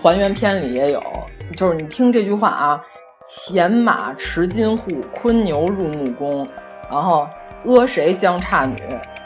[0.00, 1.02] 还原片里也有，
[1.56, 2.80] 就是你听这句话啊：
[3.26, 6.46] 前马持金户，昆牛入木宫，
[6.88, 7.26] 然后。
[7.66, 8.76] 阿谁将差女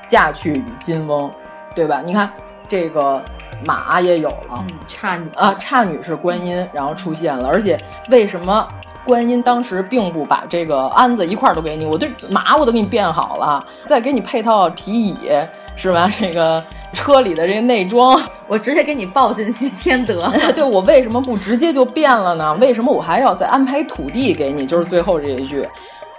[0.06, 1.30] 嫁去与金翁，
[1.74, 2.02] 对吧？
[2.04, 2.30] 你看
[2.68, 3.22] 这个
[3.64, 7.48] 马也有了，差女啊，差女是观音，然后出现了。
[7.48, 7.78] 而且
[8.10, 8.66] 为什么
[9.04, 11.84] 观音当时并不把这个鞍子一块儿都给你？
[11.84, 15.30] 我这马我都给你变好了，再给你配套皮椅，
[15.76, 16.08] 是吧？
[16.10, 20.32] 这个车里的这个内装，我直接给你抱进西天得了。
[20.54, 22.54] 对我为什么不直接就变了呢？
[22.60, 24.66] 为什么我还要再安排土地给你？
[24.66, 25.68] 就是最后这一句。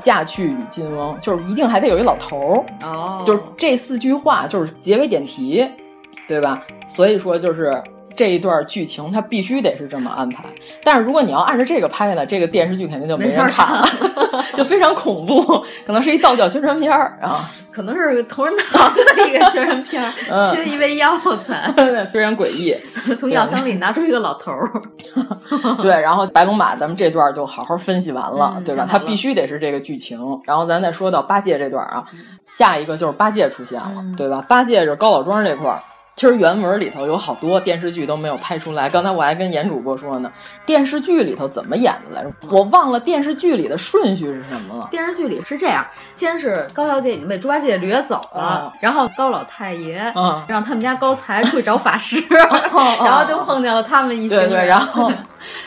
[0.02, 5.66] 嫁去与金翁，就是一定还得有一老头儿哦，就是这四句话就是结尾点题，
[6.28, 6.62] 对吧？
[6.86, 7.82] 所以说就是
[8.16, 10.46] 这一段剧情它必须得是这么安排。
[10.84, 13.88] 但是如果你要按照这个拍呢，这个电视剧肯定就没人看了，
[14.56, 15.42] 就非常恐怖，
[15.86, 17.40] 可能是一道教宣传片儿啊，
[17.72, 20.12] 可能是同仁堂的一个宣传片儿，
[20.52, 21.72] 缺一味药材，
[22.12, 22.76] 非常诡异。
[23.18, 24.70] 从药箱里拿出一个老头儿，
[25.82, 28.86] 对，然后白龙马，咱们这段就好好分析完了，对吧？
[28.88, 30.20] 它必须得是这个剧情。
[30.46, 32.04] 然后咱再说到八戒这段啊，
[32.44, 34.44] 下一个就是八戒出现了，对吧？
[34.48, 35.80] 八戒是高老庄这块儿。
[36.16, 38.90] 其实原文里头有好多电视剧都没有拍出来。
[38.90, 40.32] 刚才我还跟严主播说呢，
[40.66, 42.32] 电视剧里头怎么演的来着？
[42.50, 44.88] 我忘了电视剧里的顺序是什么了。
[44.92, 50.14] 电视剧里是这样：先是高小姐已经被猪八戒掠走了，然后高老太爷
[50.48, 55.12] 让他们家高才出去找法师， 然后就碰见了他们一对对，然后。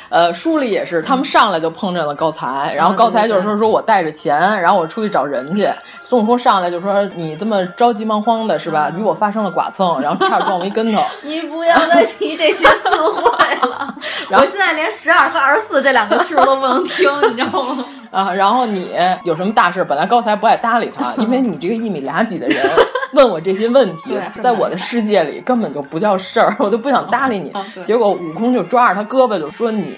[0.09, 5.69] 呃，书里也是，他们上来就碰见了高才，然后高才就是说，说我带着钱，然后我出去找人去。
[6.01, 8.91] 孙悟空上来就说，你这么着急忙慌的，是吧？
[8.97, 11.03] 与我发生了剐蹭，然后差点撞我一跟头。
[11.23, 13.95] 你不要再提这些词汇了，
[14.31, 17.85] 我现在连十二和二十四这两个数都不能听，你知道吗？
[18.15, 18.91] 啊，然后你
[19.25, 19.83] 有什么大事？
[19.83, 22.57] 本来高才不爱搭理他，因为你这个一米俩几的人
[23.15, 27.53] 问我这些问题，在我的世界里根本就不叫事儿，我都不想搭理你。
[27.85, 29.97] 结果悟空就抓着他胳膊就说：“你，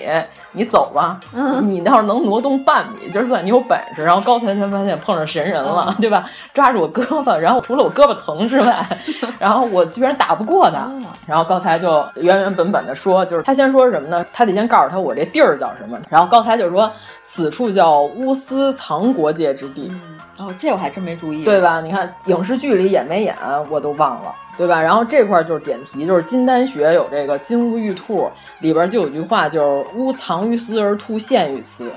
[0.52, 1.20] 你走吧，
[1.62, 6.24] 你要是能挪动半米，就算你有本事。”然后高才才发现碰上神人了，对吧？
[6.52, 8.86] 抓住我胳膊，然后除了我胳膊疼之外，
[9.38, 10.90] 然后我居然打不过他。
[11.26, 14.24] 然后高才就原原本本的说，就是他先说什么呢？
[14.32, 15.98] 他得先告诉他我这地儿叫什么。
[16.10, 16.90] 然后高才就说
[17.24, 19.90] ：“此处叫。”乌斯藏国界之地，
[20.38, 21.80] 哦，这我还真没注意，对吧？
[21.80, 23.34] 你看影视剧里演没演，
[23.68, 24.80] 我都忘了，对吧？
[24.80, 28.28] 然后这块就是点题，就是金丹学有这个金乌玉兔，
[28.60, 31.90] 里边就有句话，就是乌藏于斯而兔现于斯，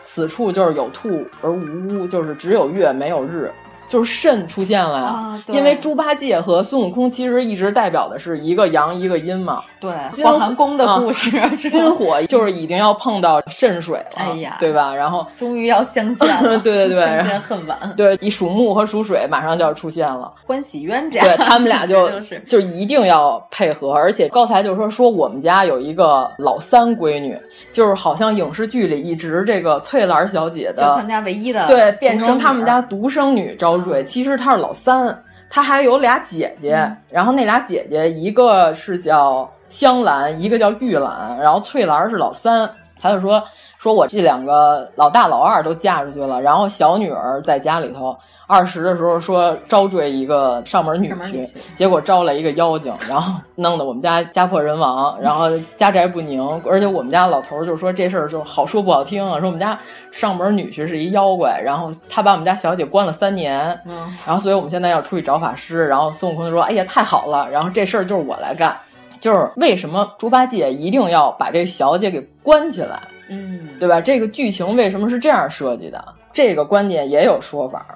[0.00, 3.50] 此处就是有兔而无乌，就是只有月没有日。
[3.90, 9.62] 就是肾出现了呀，啊、因为猪八戒和孙悟空其实一直代表的是一个阳一个阴嘛。
[9.80, 9.90] 对，
[10.22, 14.94] 广寒宫的故事，啊、金火就是已经要碰到肾水了，哎呀，对吧？
[14.94, 17.76] 然后终于要相见了， 对对对，相见恨晚。
[17.96, 21.22] 对，一属木和属水马上就要出现了，欢喜冤家。
[21.22, 27.36] 对他们俩就就是就一定要配合，而且刚才就说说我们家有一个老三闺女，
[27.72, 43.42] 就是好像影视剧里一直这个翠兰小姐的，就他们家唯一的对，变成他们家独生女招赘，其实他是老三，他还有俩姐姐，嗯、然后那俩姐姐一个是叫香兰，一个叫玉兰，然后翠兰是老三，他就说
[43.78, 59.78] 说我这两个老大老二都嫁出去了，然后小女儿在家里头，二十的时候说招赘一个上门女婿，结果招来一个妖精，然后弄得我们家家破人亡，然后家宅不宁，而且我们家老头就说这事儿就好说不好听啊，说我们家
[60.10, 68.76] 上门女婿是一妖怪，然后他把我们家小姐关了三年，嗯，然后所以我们现在要出去找法师，然后孙悟空就说，哎呀太好了，然后这事儿就是我来干。
[69.20, 73.00] 就是为什么猪八戒一定要把这小姐给关起来？
[73.28, 74.00] 嗯，对吧？
[74.00, 76.04] 这个剧情为什么是这样设计的？
[76.32, 77.86] 这个观点也有说法，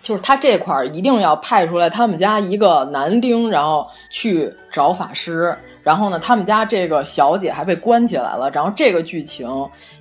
[0.00, 5.56] 就是他这块儿一定要派出来他们家一个男丁，然后去找法师。
[5.82, 8.50] 然后呢，他们家这个小姐还被关起来了。
[8.50, 9.48] 然后这个剧情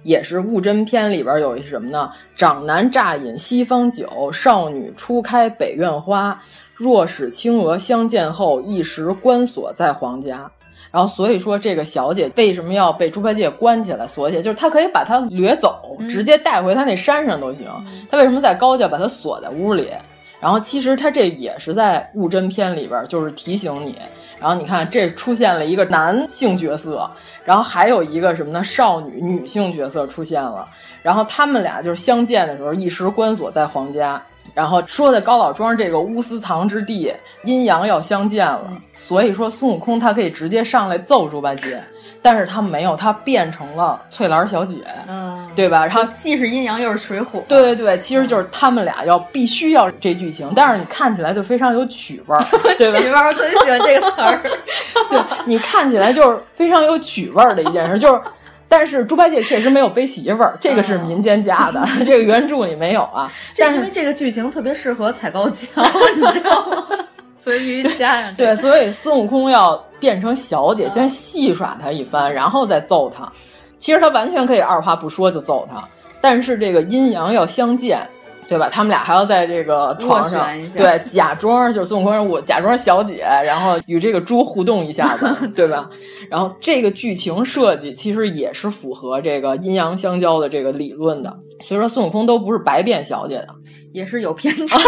[0.04, 2.12] 也是悟真篇里边有一什么呢？
[2.36, 6.38] 长男乍饮西方酒，少女初开北院花。
[6.76, 10.52] 若使青娥相见后，一时关锁在皇家。
[10.92, 14.42] 然后所以说，这个小姐为什么要被猪八戒关起来锁起来？
[14.42, 17.68] 就是他可以把她掠走，直接带回他那山上都行。
[18.10, 19.92] 他为什么在高家把她锁在屋里？
[20.40, 23.96] 然后其实他这也是在悟真篇里边，就是提醒你。
[24.40, 27.10] 然后你看，这出现了一个男性角色，
[27.44, 28.64] 然后还有一个什么呢？
[28.64, 30.68] 少女女性角色出现了。
[31.02, 34.22] 然后他们俩就是相见的时候，一时关锁在皇家。
[34.58, 38.64] 然后说的高老庄这个乌丝藏之地，阴阳要相见了，
[38.96, 41.80] 所以说孙悟空他可以直接上来揍猪八戒，
[42.24, 45.86] 但是他没有，他变成了翠兰小姐，嗯，对吧？
[45.86, 52.44] 然后既是阴阳又是水火，对对对，其实就是他们俩要必须要这剧情，但是你看起来就非常有曲味儿，
[52.80, 52.98] 对吧？
[53.00, 54.42] 曲味儿，我特别喜欢这个词儿，
[55.12, 58.20] 对你看起来就是非常有曲味儿的一件事，就是。
[58.70, 63.32] 但是猪八戒确实没有背媳妇儿，这个是民间加的， 这个原著里没有啊。
[63.58, 65.82] 但是因为这个剧情特别适合踩高跷，
[66.16, 66.86] 你知道吗？
[67.40, 68.34] 所以瑜伽呀。
[68.38, 73.32] 对，所以孙悟空要变成小姐，先戏耍他一番，然后再揍他。
[73.80, 75.88] 其实他完全可以二话不说就揍他，
[76.20, 78.06] 但是这个阴阳要相见。
[78.48, 78.70] 对吧？
[78.70, 85.90] 他们俩还要在这个床上，对，假装就是孙悟空，我假装小姐，然后与这个猪互动一下子， 对吧？
[86.30, 93.50] 然后这个剧情设计其实也是符合这个阴阳相交的这个理论的，所以说孙悟空都不是白变小姐的，
[93.92, 94.80] 也是有偏差。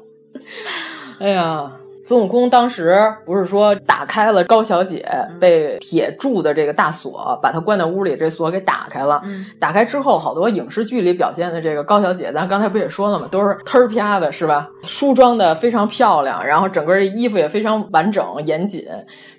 [1.20, 1.72] 哎呀。
[2.10, 9.22] 孙悟空当时不是说打开了高小姐被铁铸的这个大锁，把她关在屋里，这锁给打开了。
[9.26, 13.28] 嗯、打开之后，好多影视剧里表现的这个高小姐，咱刚才不也说了吗？
[13.30, 14.68] 都是忒儿啪的，是吧？
[14.82, 18.84] 梳妆的非常漂亮，然后整个这衣服也非常完整严谨。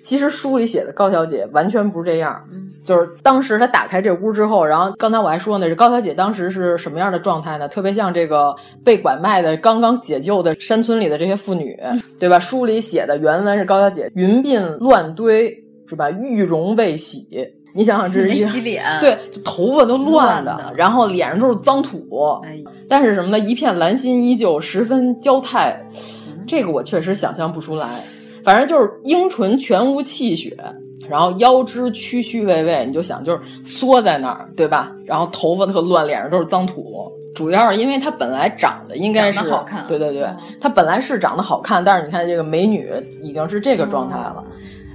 [0.00, 7.68] 其实书里写的高小姐完全不是这样，嗯、就是当时她打开这屋之后，然后刚才我还说呢，这高小姐当时是什么样的状态呢？
[7.68, 11.78] 特别像这个被拐卖的、刚刚解救的山村里的这些妇女，
[12.18, 12.40] 对吧？
[12.40, 15.50] 书里写的原文是高小姐云鬓乱堆，
[15.86, 16.10] 是吧？
[16.10, 17.26] 玉容未洗。
[17.74, 22.38] 你想想，这是一洗脸， 对，头发都乱的，然后脸上都是脏土。
[22.44, 23.38] 哎、但是什么呢？
[23.38, 25.82] 一片兰心依旧，十分娇态。
[26.46, 27.88] 这个我确实想象不出来。
[28.44, 30.54] 反正就是樱唇全无气血，
[31.08, 34.92] 然后腰肢屈曲微微，你就想就是缩在那儿，对吧？
[35.06, 37.10] 然后头发特乱，脸上都是脏土。
[37.34, 40.28] 主要是因为她本来长得应该是好看，对对对，
[40.60, 42.90] 她本来是长得好看，但是你看这个美女
[43.22, 44.44] 已经是这个状态了。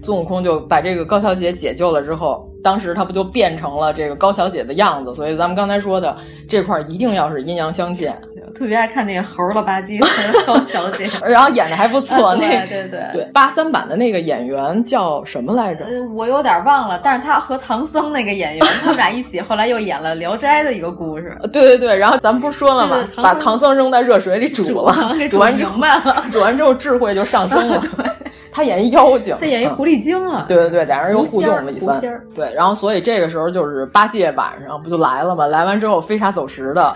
[0.03, 5.13] 孙悟空就把这个高小姐解救了之后，当时他不就变成了这个高小姐的样子？
[5.13, 6.15] 所以咱们刚才说的
[6.47, 8.19] 这块一定要是阴阳相见。
[8.45, 12.35] 我特别爱看那个猴了吧唧 的高小姐，然后演的还不错。
[12.37, 15.85] 对那对对对，八三版的那个演员叫什么来着？
[15.85, 21.37] 呃，我有点忘了，但是他和唐僧那个演员，他们俩一起，后来又演了《聊斋》的一个故事。
[21.51, 22.97] 对对对，然后咱们不是说了吗？
[23.17, 24.93] 把唐僧扔在热水里煮了，
[25.29, 27.83] 煮煮完之后明白了，煮完之后智慧就上升了。
[28.57, 30.43] 他演一妖精，他演一狐狸精啊。
[30.47, 32.01] 对对对，俩人又互动了一番。
[32.33, 35.45] 对，然后所以这个时候就是八戒晚上不就来了吗？
[35.45, 36.91] 来完之后飞沙走石的，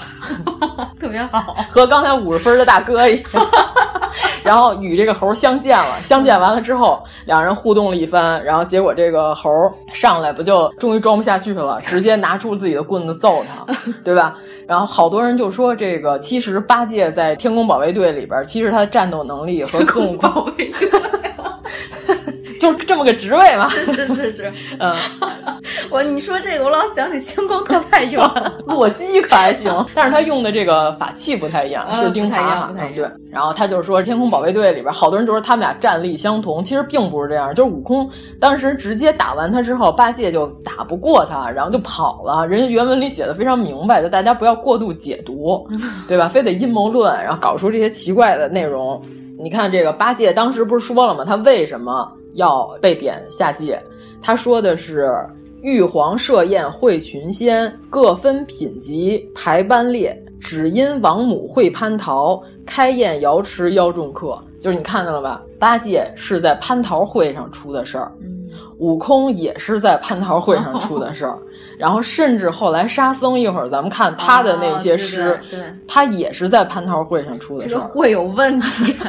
[1.00, 3.26] 特别好， 和刚才五十分的大哥一样。
[4.44, 9.50] 然后与这个猴相见了，相见完了之后，两人互动了一番，然后结果这个猴
[9.94, 13.64] 上来不就终于装不下去了，直接拿出自己的棍子揍他，
[14.04, 14.36] 对吧？
[14.68, 20.90] 然后好多人就说这个，其实八戒在天宫保卫队里边，其实他的战斗能力和孙悟空保卫队。
[22.60, 24.94] 就这么个职位嘛，是是是是， 嗯，
[25.90, 28.22] 我你说这个，我老想起星光特派员，
[28.68, 33.10] 洛基可还行，但是他用的这个法器不太一样，是钉耙哈，嗯对。
[33.32, 38.08] 然后他就说天空保卫队里边好多人就说他们俩战力相同，其实并不是这样，就是悟空
[38.40, 42.46] 当时直接打完他之后，八戒就打不过他，然后就跑了。
[42.46, 45.68] 人家原文里写的非常明白，就大家不要过度解读，
[46.08, 46.28] 对吧？
[46.28, 49.02] 非得阴谋论，然后搞出这些奇怪的内容。
[49.42, 51.26] 你看这个八戒当时不是说了吗？
[51.26, 52.12] 他为什么？
[52.34, 53.82] 要被贬下界，
[54.22, 55.12] 他说的是
[55.62, 64.42] 玉皇设宴会群仙，各分品级排班列，只因王母会蟠桃，开宴瑶池邀众客。
[64.62, 65.42] 就是你看到了吧？
[65.60, 68.12] 八戒是在蟠桃会上出的事儿，
[68.78, 71.38] 悟空也是在蟠桃会上出的事儿，
[71.78, 77.70] 然后甚至后来沙僧一会儿咱们看他的那些诗，对，他也是在蟠桃会上出的事儿。
[77.70, 78.96] 这个会有问题。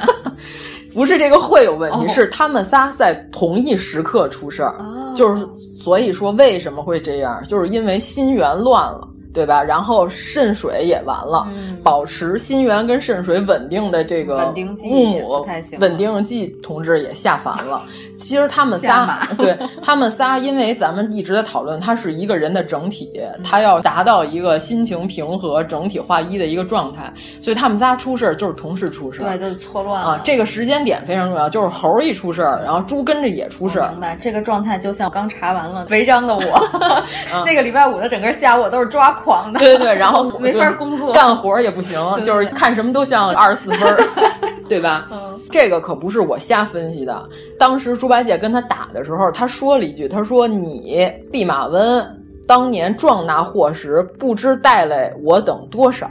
[0.94, 4.74] 不是这个会有问题，是他们仨在同一时刻出事儿，
[5.14, 9.08] 就是所以说为什么会这样，就是因为心源乱了。
[9.32, 9.62] 对吧？
[9.62, 11.46] 然后肾水也完了，
[11.82, 14.52] 保持心源跟肾水稳定的这个
[14.82, 15.46] 木母
[15.78, 17.82] 稳定剂同志也下凡了。
[18.16, 23.10] 其实他们仨，对他们仨，因为咱们一直在讨论，他是一个人的整体，
[23.42, 30.20] 他要达到一个心情平和、整体化一的一个状态，所以他们仨出事儿就是同时出事儿，对，就是错乱啊。
[30.22, 33.90] 这个时间点非常重要，就是猴一出事儿，然后猪跟着也出事儿。
[33.92, 36.42] 明白，这个状态就像刚查完了违章的我
[37.46, 39.18] 那个礼拜五的整个下午我都是抓。
[39.22, 43.96] 狂的，对对对，然后 没法工作，干活也不行，就是看什么都像二十四分，
[44.68, 45.08] 对吧？
[45.10, 47.28] 嗯，这个可不是我瞎分析的。
[47.58, 52.04] 当时猪八戒跟他打的时候，他说了一句：“他说你弼马温
[52.46, 56.08] 当年壮那祸时，不知带来我等多少。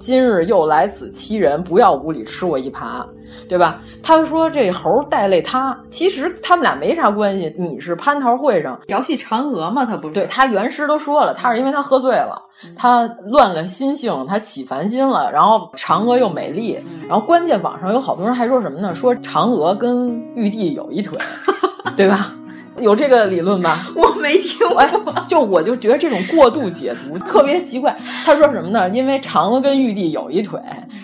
[0.00, 3.04] 今日又来此欺人，不要无理吃我一耙。”
[3.48, 3.80] 对吧？
[4.02, 7.54] 他说这猴带累他，其实他们俩没啥关系。
[7.56, 9.84] 你是蟠桃会上调戏嫦娥吗？
[9.84, 10.14] 他不是？
[10.14, 12.36] 对他原诗都说了，他是因为他喝醉了，
[12.74, 15.30] 他乱了心性，他起烦心了。
[15.30, 16.76] 然后嫦娥又美丽，
[17.08, 18.92] 然后关键网上有好多人还说什么呢？
[18.92, 21.16] 说嫦娥跟玉帝有一腿，
[21.96, 22.34] 对吧？
[22.80, 23.86] 有这个理论吧？
[23.94, 24.82] 我没听过。
[25.28, 27.96] 就我就觉得这种过度解读 特别奇怪。
[28.24, 28.88] 他说什么呢？
[28.90, 30.60] 因为嫦娥跟玉帝有一腿，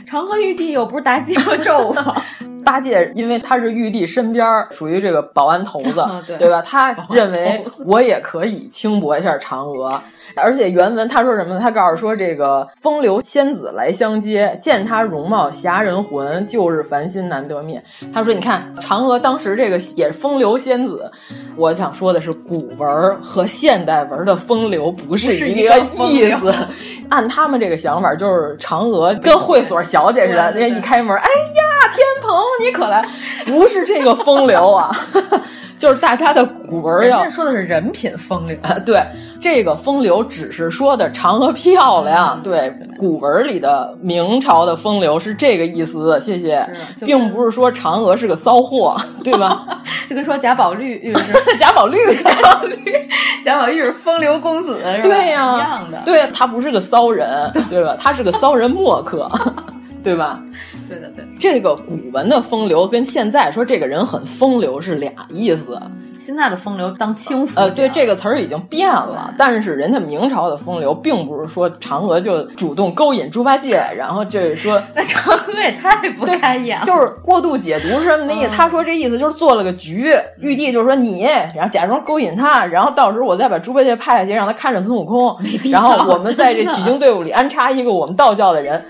[0.08, 2.14] 嫦娥玉帝又不是妲己和纣吗？
[2.66, 6.04] 八戒因为他是玉帝身边属于这个保安头子，
[6.36, 6.60] 对吧？
[6.60, 10.02] 他认为我也可以轻薄一下嫦娥。
[10.34, 11.60] 而且原文他说什么呢？
[11.60, 17.80] 他告诉说这个风流仙子来相接，见他容貌侠人魂，旧日凡心难得灭。
[18.12, 21.08] 他说你看嫦娥当时这个也是风流仙子。
[21.56, 25.78] 我想说的是，古文和现代文的风流不是一个
[26.10, 26.52] 意思。
[27.08, 33.04] 按他们这个想法，就是嫦娥跟会所小姐似的，人家一开门，哎呀，天蓬你可来，
[33.44, 34.90] 不是这个风流啊。
[35.78, 38.98] 就是大家的古文要说的是人品风流， 对
[39.38, 46.66] 这个风流只是说的嫦娥漂亮，对古文里的明朝的风流是这个意思，谢谢，
[47.00, 49.66] 并不是说嫦娥是个骚货，对吧？
[50.08, 51.14] 就跟说贾宝玉
[51.58, 53.08] 贾宝玉，贾宝玉，
[53.46, 57.94] 贾宝玉是风流公子，对呀，一样的，对他不是个骚人， 对吧？
[57.96, 59.30] 他是个骚人墨客。
[60.02, 60.40] 对吧？
[60.88, 61.24] 对的，对。
[61.38, 65.80] 这个古文的风流跟现在说这个人很风流是俩意思。
[66.18, 67.58] 现在的风流当轻浮。
[67.58, 69.32] 呃，对，这个词儿已经变了。
[69.38, 76.84] 但是人家明朝的风流，并不是说嫦娥就主动勾引猪八戒，然后这说 那嫦娥也太不开眼了。
[76.84, 78.48] 就是过度解读是什么意思？
[78.48, 81.22] 他说这意思就是做了个局，玉帝就是说你，
[81.54, 85.36] 然后假装勾引他，然后到时候我再把猪八戒派下去，让他看着孙悟空，
[85.70, 88.84] 然后我们在这取经队伍里安插一个我们道教的人。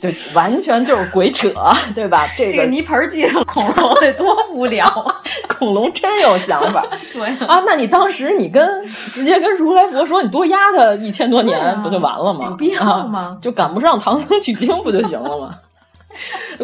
[0.00, 1.52] 就完全就是鬼扯，
[1.94, 2.26] 对吧？
[2.36, 4.86] 这个泥盆记的 恐龙得多无聊，
[5.58, 6.84] 恐龙真有想法。
[7.12, 12.46] 对啊，那你当时你跟直接跟如来佛说，你多压他一千多年，不就完了吗？
[12.46, 13.36] 有必要吗？
[13.40, 15.54] 就赶不上唐僧取经不就行了吗？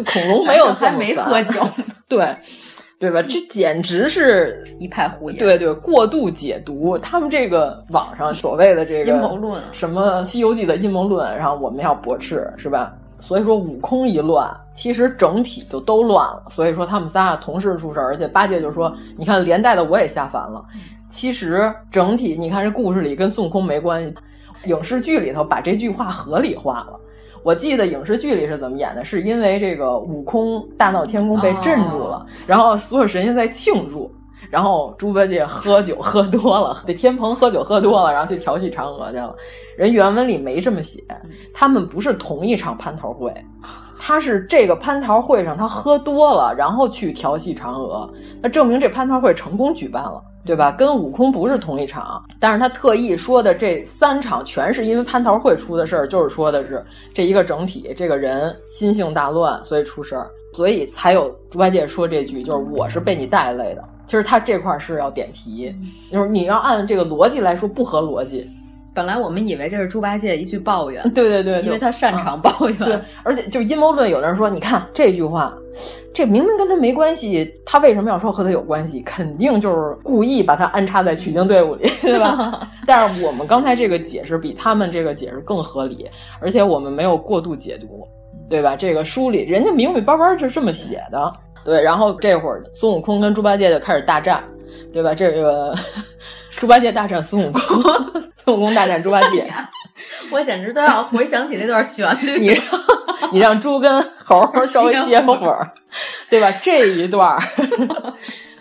[0.05, 1.61] 恐龙没有还没喝酒，
[2.07, 2.35] 对
[2.97, 3.21] 对吧？
[3.21, 5.37] 这简直是一派胡言。
[5.37, 12.93] 对对，过度解读他们这个网上所谓的这个阴谋论，什么《西游记》的阴谋论，然后我们要驳斥，是吧？
[13.25, 16.43] 所以说悟空一乱，其实整体就都乱了。
[16.47, 20.63] 所以说他们仨同时出事儿，而且八戒就说：“你看，连带的我也下凡了。”
[21.09, 24.13] 其实整体你看这故事里跟孙悟空没关系，
[24.65, 26.99] 影视剧里头把这句话合理化了。
[27.41, 29.03] 我记得影视剧里是怎么演的？
[29.03, 34.13] 是因为这个悟空大闹天宫被镇住了，哦、然后所有神仙在庆祝，
[34.49, 39.35] 然后猪八戒喝酒喝多了，在天蓬喝酒喝多了，然后去调戏嫦娥去了。
[39.77, 41.03] 人原文里没这么写，
[41.53, 43.33] 他们不是同一场蟠桃会，
[43.99, 48.09] 他是这个蟠桃会上他喝多了，然后去调戏嫦娥，
[48.41, 50.21] 那证明这蟠桃会成功举办了。
[50.45, 50.71] 对吧？
[50.71, 63.83] 跟悟空不是同一场，但是他特意说的这三场全是因为蟠桃会出的事儿，就是说的是这一个整体，这个人心性大乱，所以出事儿，所以才有猪八戒说这句，就是我是被你带累的。
[64.05, 65.75] 其实他这块是要点题，
[66.11, 68.49] 就是你要按这个逻辑来说不合逻辑。
[68.93, 72.77] 本来我们以为这是猪八戒一句抱怨， 对对对，因为他擅长抱怨。
[72.79, 75.53] 嗯、对，而且就阴谋论，有的人说，你看这句话，
[76.13, 79.01] 这明明跟他没关系，他为什么要说和他有关系？
[79.01, 82.71] 肯定就是故意把他安插在取经队伍里， 对吧？
[82.87, 86.07] 但是我们刚才这个解释比他们这个解释更合理，
[86.39, 88.07] 而且我们没有过度解读，
[88.49, 88.77] 对吧？
[88.77, 91.33] 这个书里人家明明白白就这么写的，
[91.65, 91.81] 对。
[91.81, 94.41] 然后这会儿孙悟空跟猪八戒就开始大战，
[94.93, 95.13] 对吧？
[95.13, 95.75] 这个
[96.55, 97.61] 猪八戒大战孙悟空。
[98.45, 99.51] 孙悟空大战猪八戒，
[100.29, 102.39] 我简直都要回想起那段旋律。
[102.39, 102.63] 你让
[103.31, 105.71] 你让猪跟猴稍微歇会儿，
[106.29, 106.51] 对吧？
[106.61, 107.35] 这一段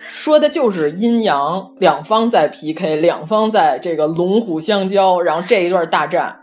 [0.01, 6.35] 说的就是阴阳两方在 PK，两方在这个龙虎相交，然后这一段大战，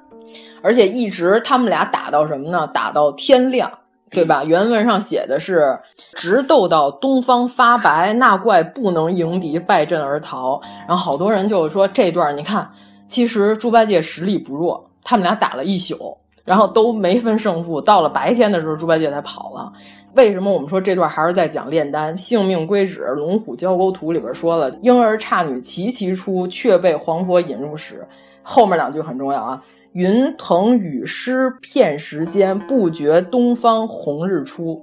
[0.61, 2.67] 而且一直他们俩打到什么呢？
[2.71, 3.71] 打到天亮。
[4.11, 4.43] 对吧？
[4.43, 5.79] 原文上写的是，
[6.13, 10.59] 直斗到东方发白，那怪不能迎敌，败阵而逃。
[10.85, 12.69] 然后好多人就说这段，你看，
[13.07, 17.79] 其实猪八戒实力不弱，他们俩打了一宿，然后都没分胜负。
[17.79, 19.71] 到了白天的时候，猪八戒才跑了。
[20.13, 22.15] 为什么我们说这段还是在讲炼丹？
[22.17, 28.05] 性命归止，龙虎交钩图里边说了，婴儿差女齐齐出，却被黄婆引入室。
[28.43, 29.63] 后面两句很重要啊。
[29.93, 34.81] 云腾雨湿片时间，不觉东方红日出。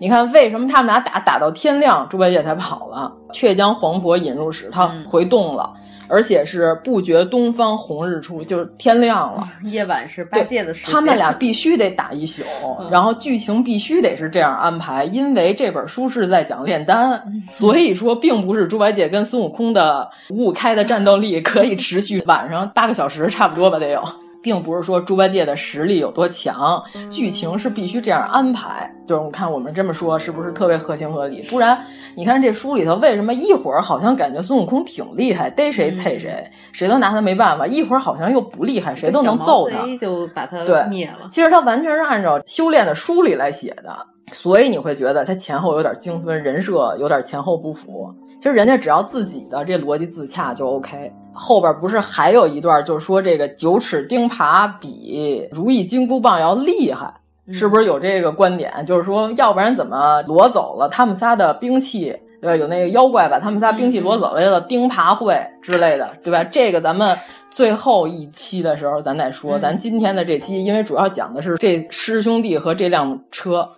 [0.00, 9.46] 你看，为什么他们俩打打到天亮，猪八戒才跑了，却将黄婆引入室，他回洞了，嗯、而且是不觉东方红日出，就是天亮了。
[9.64, 12.44] 夜晚是八戒的时间，他们俩必须得打一宿，
[12.78, 24.02] 嗯、然后剧情必须得是这样安排，因为这本书是在讲炼丹，嗯、所以说并不是猪八戒跟孙悟空的五五开的战斗力可以持续晚上八个小时，差不多吧，得有。
[24.42, 28.92] 并不是说猪八戒的实力有多强，剧情是必须这样安排。
[29.06, 31.42] 就是我看我们这么说，是不是特别合情合理？
[31.48, 31.78] 不然，
[32.14, 40.58] 你看这书里头为什么一会儿好像感觉孙悟空挺厉害，逮谁踩谁，谁都拿他没办法；一会儿好像又不厉害，谁都能揍他，就把他
[40.88, 41.26] 灭了。
[41.30, 43.96] 其实他完全是按照修炼的书里来写的，
[44.30, 48.14] 所以你会觉得他前后有点精分，人设有点前后不符。
[48.38, 51.10] 其实人家只要自己的这逻辑自洽就 OK。
[51.38, 57.14] 后边不是还有一段，就是说这个九齿钉耙比如意金箍棒要厉害，
[57.52, 58.84] 是不是有这个观点？
[58.84, 62.14] 就是说，要不然怎么挪走了他们仨的兵器？
[62.40, 62.56] 对吧？
[62.56, 66.44] 有那个妖怪把他们仨兵器挪走了，叫钉耙会之类的，对吧？
[66.44, 67.18] 这个咱们
[67.50, 69.58] 最后一期的时候咱再说。
[69.58, 73.68] 咱今天的这期，因为主要讲的是这师兄弟和这辆车，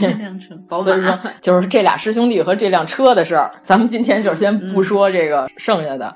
[0.00, 3.48] 这辆车，所以说就是这俩师兄弟和这辆车的事儿。
[3.62, 6.12] 咱们今天就先不说这个剩下的。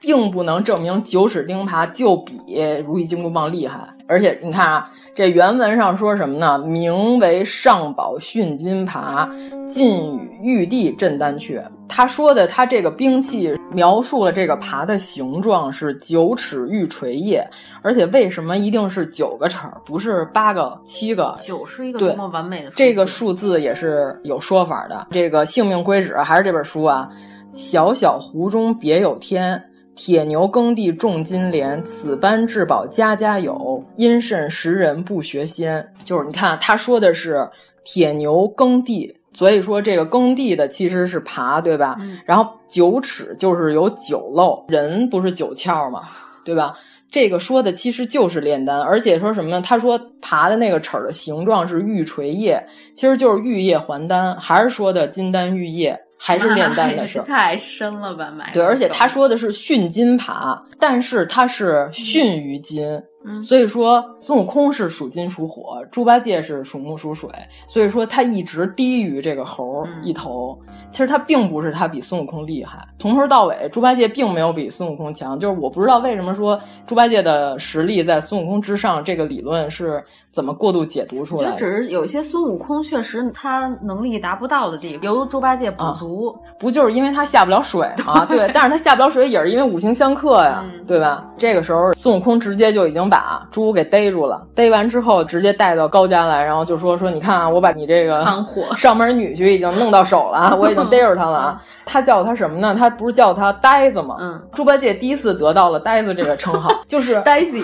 [0.00, 2.38] 并不能证明九齿钉耙就比
[2.86, 6.58] 如意金箍棒厉害，而且你看啊，这原文上说什么呢？
[6.58, 9.28] 名为上宝训金耙，
[9.66, 11.62] 尽与玉帝镇丹阙。
[11.88, 17.44] 他说的，他这个兵器描述了这个耙的形状是九齿玉锤叶，
[17.82, 21.34] 而且为什么一定是九个齿儿，不是八个、七个？
[21.40, 25.08] 九是一个多么完美的数字这个数字也是有说法的。
[25.10, 27.08] 这个性命归止还是这本书啊，
[27.52, 29.60] 小小湖中别有天。
[30.00, 33.84] 铁牛耕地种金莲，此般至宝家家有。
[33.96, 35.92] 因甚识人不学仙？
[36.04, 37.44] 就是你看，他说的是
[37.82, 41.96] 铁牛耕地，所以说这个耕地的其实是爬，对吧？
[41.98, 46.02] 嗯、然后九尺就是有九漏，人不是九窍嘛，
[46.44, 46.72] 对吧？
[47.10, 49.60] 这个说的其实就是炼丹，而且说什么呢？
[49.60, 55.98] 他说爬的那个齿儿的形状是玉锤叶，其实就是玉叶还丹，还是说的金丹玉叶。
[56.18, 57.24] 还是炼丹 的事儿。
[57.24, 63.00] 太深了吧，买对，而且他说的是训金耙，但是它是训于金。
[63.24, 67.28] 嗯，所以说孙悟空是属金属火，猪八戒是属木属水，
[67.66, 70.58] 所以说他一直低于这个猴一头。
[70.90, 75.38] 其实他并不是他比孙悟空厉害，从头到尾猪八戒并没有比孙悟空强。
[75.38, 81.56] 就是我不知道为什么说猪八戒的实力在孙悟空之上，这个理论是怎么过度解读出来的？
[81.56, 86.28] 只是有一些孙悟空确实他能力达不到的地方，由猪八戒补足。
[86.28, 88.24] 啊、不就是因为他下不了水吗？
[88.30, 91.28] 对，但是他下不了水也是因为五行相克呀，嗯、对吧？
[91.36, 98.24] 这个时候孙悟空直接就已经把猪给逮住了，逮完之后直接带到高家来，然后就说说你看啊，我把你这个
[98.76, 101.38] 上门女婿已经弄到手了， 我已经逮着他了。
[101.38, 101.62] 啊。
[101.90, 102.74] 他叫他什么呢？
[102.78, 104.16] 他不是叫他呆子吗？
[104.20, 107.58] 嗯，猪八戒第一次得到了呆子这个称号， 就是呆子。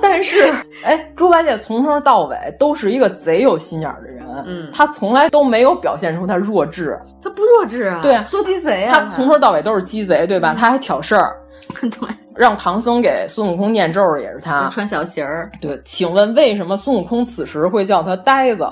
[0.00, 0.50] 但是，
[0.82, 9.00] 哎，猪八戒从头到尾都是一个贼有心眼的人，嗯，他从来都没有表现出他弱智，他不弱智啊，对，多鸡贼啊！
[9.00, 10.54] 他从头到尾都是鸡贼，对吧？
[10.58, 11.36] 他还挑事儿。
[11.80, 15.50] 对，让唐僧给孙悟空念咒也是他穿小鞋儿。
[15.60, 18.66] 对，请问为什么孙悟空此时会叫他呆子？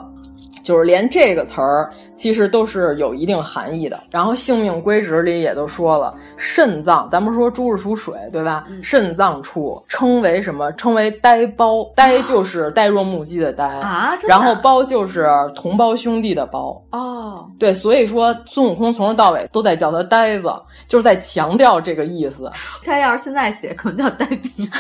[0.69, 3.99] 就是连这个词儿其实都是有一定含义的。
[4.11, 8.67] 然后性命归旨里也都说了，肾脏，咱们说猪是属水，对吧？
[8.69, 10.71] 嗯、肾脏处称为什么？
[10.73, 16.79] 称为呆胞，呆就是呆若木鸡的呆啊，然后胞就是同胞兄弟的胞。
[16.91, 20.53] 哦，对，所以说孙悟空从头到尾都在叫他呆子，
[20.87, 22.53] 就是在强调这个意思。
[22.85, 24.69] 他要是现在写，可能叫呆逼。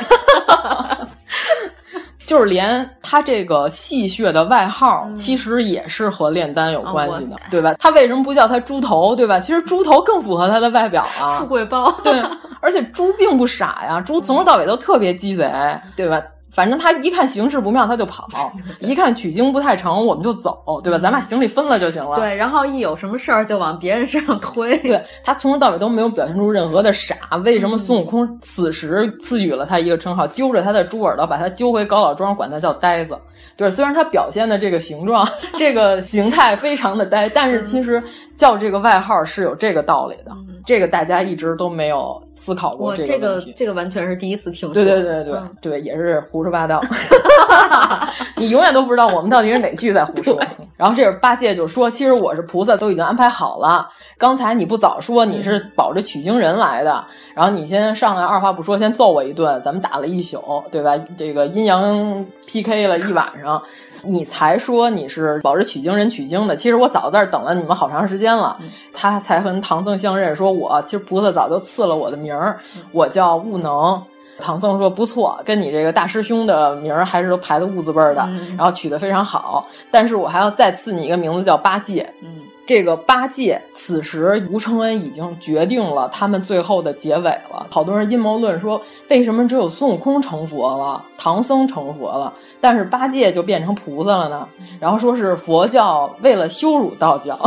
[2.28, 7.72] 就是连他这个戏谑的外号，嗯、其实也是和炼丹有关系的，哦、对吧？
[7.78, 9.40] 他为什么不叫他猪头，对吧？
[9.40, 11.90] 其实猪头更符合他的外表啊，富贵包。
[12.04, 12.12] 对，
[12.60, 15.50] 而且猪并不傻呀，猪从头到尾都特别鸡贼，
[15.96, 16.22] 对吧？
[16.50, 18.26] 反正他一看形势不妙，他就跑；
[18.80, 20.98] 一看取经不太成，我们就走，对吧？
[20.98, 22.16] 咱把行李分了就行了。
[22.16, 24.76] 对，然后一有什么事儿就往别人身上推。
[24.78, 27.14] 对他从头到尾都没有表现出任何的傻。
[27.44, 33.18] 为什么孙悟空此时赐予了他一个称号，揪着他的猪耳朵把他揪回高老庄，管他叫呆子？
[33.56, 35.26] 对，虽然他表现的这个形状、
[35.58, 38.02] 这个形态非常的呆，但是其实
[38.36, 40.32] 叫这个外号是有这个道理的。
[40.66, 43.44] 这个大家一直都没有思考过这个问题。
[43.46, 44.74] 这个这个完全是第一次听说。
[44.74, 46.80] 对对对对、嗯、对，也是胡说八道。
[48.36, 50.38] 你永远都不知道我们到底是哪句在胡说。
[50.76, 53.88] 然后这是八戒就说：“其实我是菩萨，都已经安排好了。
[54.16, 60.96] 刚才你不早说你是保着取经人来的，然后你先上来，二话不说先揍我一顿，咱们打了一宿，对吧？
[61.16, 63.60] 这个阴阳 PK 了一晚上。”
[64.04, 68.56] 你才说你是保着取经人取经的，其实我早在这等了你们好长时间了。
[68.94, 72.56] 他才和唐僧相认，说我其实菩萨早就赐了我的名儿，
[72.92, 74.00] 我叫悟能。
[74.38, 79.66] 唐僧说不错，跟你这个大师兄的名儿还是都排的悟字辈儿的，嗯、然后取得非常好。
[79.90, 82.12] 但是我还要再赐你一个名字叫八戒。
[82.22, 82.42] 嗯。
[82.68, 87.66] 这个八戒，此时吴承恩已经决定了他们最后的结尾了。
[87.70, 88.78] 好多人阴谋论说，
[89.08, 92.30] 为什么只有孙悟空成佛了，唐僧成佛了，
[92.60, 94.46] 但是八戒就变成菩萨了呢？
[94.78, 97.40] 然后说是佛教为了羞辱道教，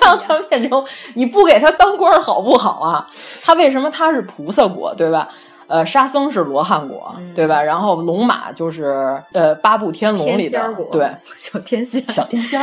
[0.00, 0.84] 让 他变成
[1.14, 3.06] 你不给他当官好不好啊？
[3.44, 5.28] 他为什么他是菩萨国，对吧？
[5.68, 7.62] 呃，沙僧是罗汉果，嗯、对吧？
[7.62, 12.60] 然后龙马就是呃八部天龙里的，对，小天仙，小天仙。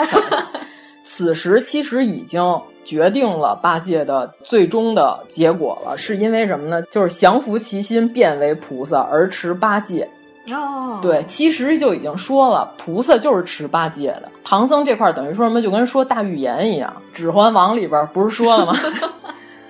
[1.02, 6.82] 此时其实已经决定了八戒的最终的结果了，是因为什么呢？
[6.84, 10.10] 就是降服其心，变为菩萨而持八戒。
[10.52, 14.24] 哦，对，其实就已经说了，菩萨就是持八戒的。
[14.46, 18.74] 唐僧这块等于说什么，就跟说大预言一样，《指环王》里边不是说了吗？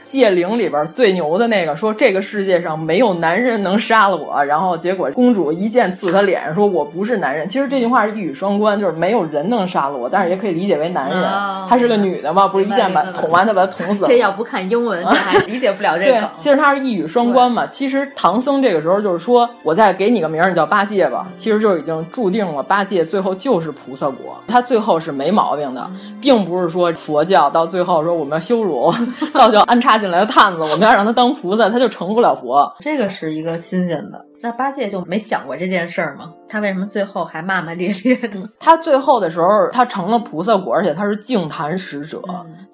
[0.04, 7.48] 戒灵里边最牛的那个说，这个世界上没有男人能杀了我，然后结果公主一剑刺他脸上，说我不是男人。
[7.48, 11.24] 其实这句话是一语双关，就是没有人能杀了我，但是也可以理解为男人。
[11.24, 14.08] 哦、她是个女的嘛，不是一剑把捅完他把她捅死了。
[14.10, 17.66] 这要不看英文，这还理解不了这对个。，其实他是一语双关嘛。
[17.66, 21.28] 其实唐僧这个时候就是说，我再给你个名儿，你叫八戒吧。
[21.36, 25.90] 其实就已经注定了，八戒最后就是菩萨果，他最后是没毛病的，
[26.22, 28.94] 并不是说佛教到最后说我们要羞辱
[29.34, 32.72] 道教安插进来的探子，我们要让他当菩萨，他就成不了佛。
[32.80, 34.26] 这个是一个新鲜的。
[34.42, 36.34] 那八戒就没想过这件事儿吗？
[36.50, 38.50] 他为什么最后还骂骂咧咧的？
[38.60, 42.22] 他最后的时候，他成了菩萨果，而且他是净坛使者。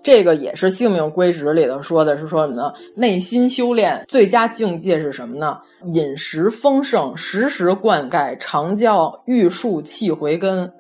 [0.02, 2.74] 这个也是性命归旨里头说的，是说什么呢？
[2.96, 5.56] 内心修炼最佳境界是什么呢？
[5.94, 10.72] 饮食丰盛，时时灌溉，常教玉树气回根。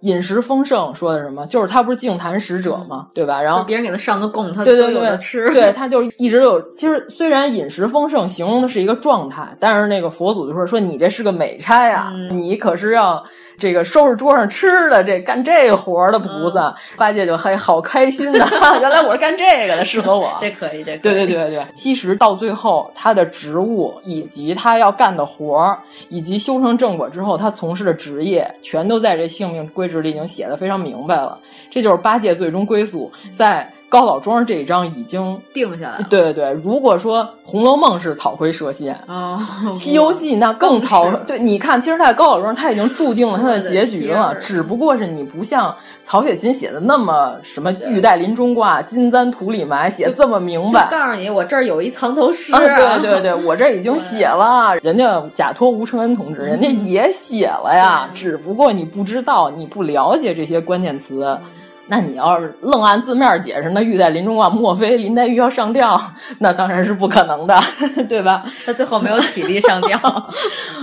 [0.00, 1.46] 饮食丰盛说的什么？
[1.46, 3.42] 就是他不是净坛使者嘛，对吧？
[3.42, 5.52] 然后别人给他上个供，他对对有的吃。
[5.52, 6.60] 对他就一直有。
[6.72, 13.22] 其实虽然饮食丰盛形容的是一个状态，但是那个佛祖就说说你这是个美差啊，你可是要
[13.58, 16.74] 这个收拾桌上吃的，这干这活的菩萨。
[16.96, 18.46] 八戒就嘿好开心呐，
[18.80, 20.32] 原来我是干这个的，适合我。
[20.40, 21.66] 这可以，这对对对对。
[21.74, 25.78] 其实到最后，他的职务以及他要干的活儿，
[26.08, 31.38] 以及修成正果之后他从事的职业，全都在这性命规制里已经写的非常明白了。
[31.68, 33.70] 这就是八戒最终归宿在。
[33.88, 36.06] 高老庄这一章已经定下来了。
[36.10, 39.38] 对对对，如果说《红楼梦》是草灰蛇蝎，哦，
[39.74, 41.10] 《西游记》那更草。
[41.26, 50.84] 对，你看，其实在高老庄他已经注定了他的结局了，只不过是你不像曹雪芹写的那么什么玉带林中挂，金簪土里埋，写这么明白。
[50.84, 52.54] 就告诉你，我这儿有一藏头诗。
[52.54, 52.58] 啊，
[52.98, 54.76] 对对对，我这已经写了。
[54.82, 61.38] 人家假托吴承恩同志，人家也写了呀，只不过你不知道，你不了解这些关键词。
[61.88, 66.00] 那你要是愣按字面解释，那玉带林中啊，莫非林黛玉要上吊？
[66.38, 67.58] 那当然是不可能的，
[68.08, 68.44] 对吧？
[68.66, 69.98] 他最后没有体力上吊，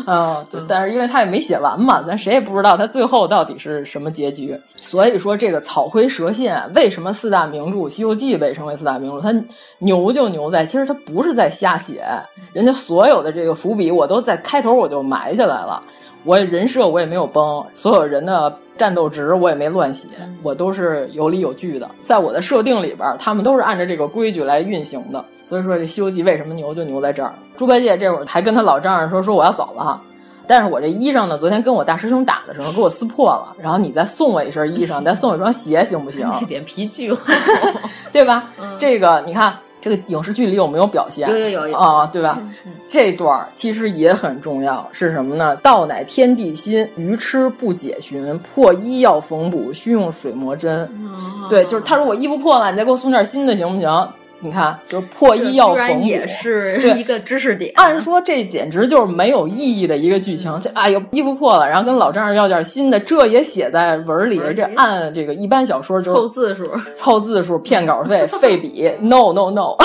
[0.07, 4.59] 嗯， 对，但是因为他也没写完嘛，咱谁也不知道他最后到底是什么结局。
[4.81, 9.21] 所以说，这个草灰蛇线为什么四大名著《西游记》被称为四大名著？
[9.21, 9.31] 它
[9.79, 12.03] 牛就牛在，其实它不是在瞎写，
[12.51, 15.81] 人家所有的这个伏笔我都在开头我就埋下来了，
[16.25, 18.53] 我人设我也没有崩，所有人的。
[18.77, 20.09] 战斗值我也没乱写，
[20.43, 25.25] 我都是有理有据的，在我的设定里边，他们都是按照这个规矩来运行的。
[25.45, 27.33] 所以说，这《西游记》为什么牛就牛在这儿？
[27.55, 30.01] 猪八戒这会儿还跟他老丈人说：“说我要走了，
[30.45, 37.21] 但是我这衣裳呢，昨天跟我大师兄打的时候给我撕破了，然后你再送我一身衣裳，再送我一双鞋，行不行？” 脸皮巨厚，
[38.11, 38.49] 对吧？
[38.59, 39.57] 嗯、这个你看。
[39.85, 41.29] 这个影视剧里有没有表现？
[41.29, 42.39] 有有有有啊，对吧？
[42.65, 45.55] 嗯、这段其实也很重要，是什么呢？
[45.57, 50.81] 道乃天地心，愚痴不解寻，破衣要缝补，须用水磨针。
[51.13, 54.09] 哦、对，就是他说我衣服破了，你再给我送件新的，行不行？
[54.41, 57.71] 你看，就是破衣要缝补，也是一个知识点。
[57.75, 64.39] 按说这简直就是没有意义的一个剧情，就哎呦衣服破了，然后跟老丈人要件新的，这也写在文里。
[64.55, 66.63] 这按这个一般小说就是凑字数，
[66.93, 68.91] 凑字数骗稿费， 费笔。
[68.99, 69.77] No No No，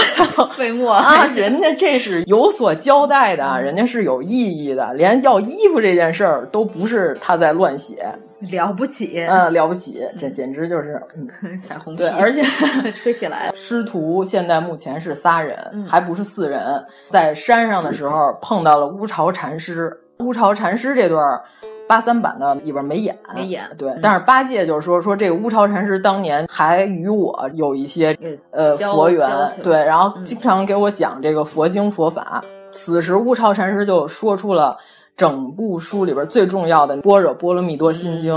[0.56, 1.24] 费墨啊！
[1.34, 8.04] 人家这是有所交代的，人家是有意义的，连要衣服这件事儿都不是他在乱写。
[8.50, 11.00] 了不起，嗯，了不起，这简直就是，
[11.42, 12.42] 嗯， 彩虹对，而且
[12.92, 13.50] 吹起来。
[13.54, 16.84] 师徒现在目前是仨人，嗯、还不是四人。
[17.08, 21.40] 在山上的时候碰到了乌巢禅师，乌巢禅师这段
[21.86, 23.64] 八三版的里边没演，没演。
[23.76, 28.16] 对，但是八戒就是说说这个乌巢禅师当年还与我有一些
[28.50, 29.28] 呃佛缘，
[29.62, 32.42] 对，然后经常给我讲这个佛经佛法。
[32.70, 34.76] 此时乌巢禅师就说出了。
[35.20, 38.34] 整部书里边最重要的《般若波罗蜜多心经》，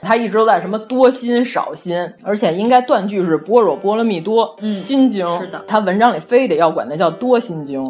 [0.00, 5.26] 他一直都在什么多心少心，而且应该断句是《般若波罗蜜多心经》。
[5.40, 7.84] 是的，他文章里非得要管那叫多心经，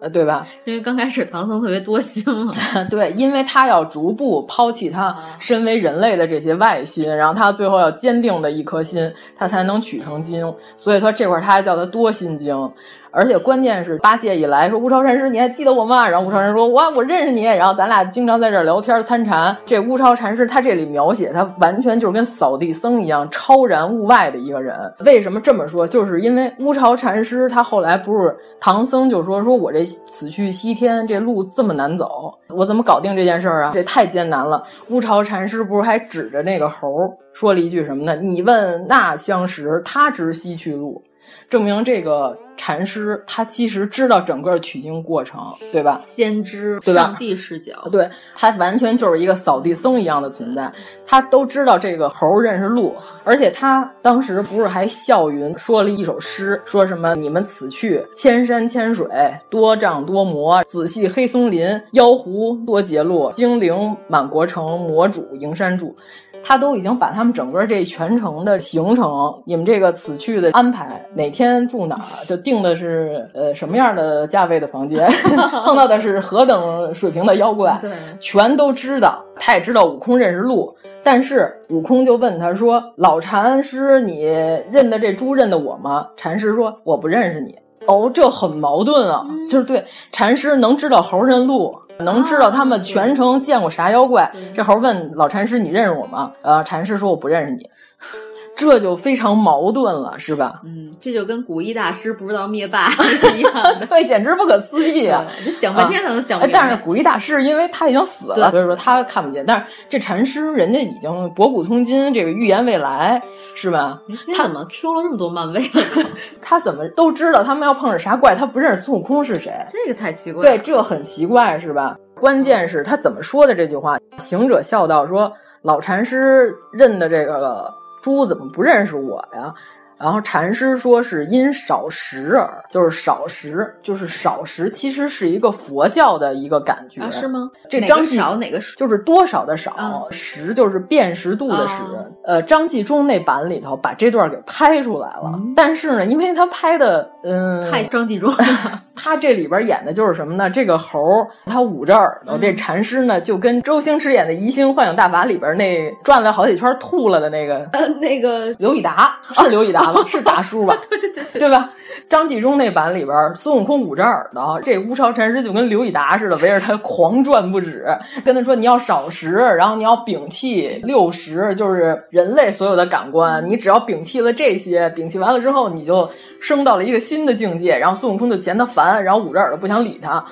[0.00, 0.46] 呃，对吧？
[0.66, 2.52] 因为刚开始唐僧特别多心嘛。
[2.90, 10.54] 对，因为他要逐步抛弃他身为人类的这些外心，然后他最后要坚定的一颗心，他才能取成经。
[10.76, 12.70] 所以说这块他还叫他多心经。
[13.18, 19.56] 而且关键是八戒一来说：“乌巢禅师，你还记得我吗？”然后乌巢禅师说：“我我认识你。”然后咱俩经常在这儿聊天参禅。
[19.66, 24.72] 这乌巢禅师他这里描写他完全就是跟扫地僧一样超然物外的一个人。
[25.04, 25.84] 为什么这么说？
[25.84, 33.72] 就是因为乌巢禅师他后来不是唐僧就说：“说我这此去西天这路这么难走，我怎么搞定这件事儿啊？
[33.74, 36.88] 这太艰难了。”乌巢禅师不是还指着那个猴
[37.32, 38.14] 说了一句什么呢？
[38.14, 41.02] 你问那相识，他知西去路。
[41.50, 45.40] 证明这个禅师他其实知道整个取经过程，
[45.72, 45.98] 对吧？
[46.02, 47.04] 先知，对吧？
[47.04, 50.70] 上帝视角，对他完全就是一个扫地僧一样的存在，
[51.06, 52.94] 他都知道这个猴认识路，
[53.24, 59.06] 而且他当时不是还笑云说了一首诗，说什么你们此去千山千水，
[59.48, 65.96] 多障多魔，仔细黑松林，妖狐多劫路，精灵满国城，魔主营山住。
[66.42, 75.06] 他都已经把他们整个这全程的行程，你们这个此去的安排，哪天住哪儿，就定的是呃什么样的价位的房间，
[75.64, 79.22] 碰到的是何等水平的妖怪，对，全都知道。
[79.40, 80.74] 他也知道悟空认识路，
[81.04, 87.54] 但是悟空就问他说：“老禅师，你认得这猪认得我吗？”禅师说：“我不认识你。”
[87.86, 91.78] 哦，这很矛盾啊，嗯、就是对禅师能知道猴认路。
[92.00, 94.30] 能知道他们全程见过啥妖怪？
[94.54, 97.68] 这猴问老禅师：“你认识我吗？”呃，禅师说：“我不认识你。”
[98.58, 100.60] 这就非常矛盾了，是吧？
[100.64, 102.88] 嗯，这就跟古一大师不知道灭霸
[103.36, 105.24] 一样的，对，简直不可思议啊！
[105.46, 106.52] 你想半天才能想明白。
[106.52, 109.46] 但是古一大师因为他已经死了，所以说他看不见。
[109.46, 113.22] 但是这禅师人家已经博古通今，这个预言未来，
[113.54, 114.02] 是吧？
[114.36, 115.62] 他怎么 Q 了这么多漫威？
[116.42, 118.34] 他怎么都知道他们要碰上啥怪？
[118.34, 119.52] 他不认识孙悟空是谁？
[119.70, 120.42] 这个太奇怪。
[120.42, 121.96] 对，这很奇怪，是吧？
[122.18, 123.96] 关键是他怎么说的这句话？
[124.16, 125.32] 行者笑道：“说
[125.62, 129.52] 老禅师认的这个。”猪怎么不认识我呀？
[130.00, 137.50] 然后禅师说是因少食耳，就是少食，就是少食，其实是一个佛教的一个感觉，是吗？
[137.68, 141.82] 这张继少哪个就是多少的少，食就是辨识度的识。
[142.24, 148.32] 呃，张纪中那版里头把这段给拍出来了，但是呢，因为他拍的嗯太张纪中，
[148.98, 150.50] 他这里边演的就是什么呢？
[150.50, 150.98] 这个猴
[151.46, 160.02] 他捂着耳朵，这禅师呢就跟周星驰演的《移形换影大法》里边那转了好几圈吐了的那个呃那个刘以达是刘以达吗。
[160.08, 160.76] 是大叔吧？
[160.88, 161.70] 对对对对，对吧？
[162.08, 167.86] 张纪中那版里边，孙悟空捂着耳朵，这乌巢禅师就跟刘以达似的，围着他狂转不止，
[168.24, 176.08] 跟他说：“你要少食，然后你要摒弃六识，就是人类所有的感官，你只要摒弃了这些，摒弃完了之后，你就
[176.40, 180.24] 升到了一个新的境界。”然后孙悟空就嫌他烦，然后捂着耳朵不想理他。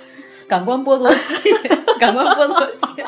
[0.49, 1.53] 感官剥夺器，
[1.99, 3.03] 感官剥夺器，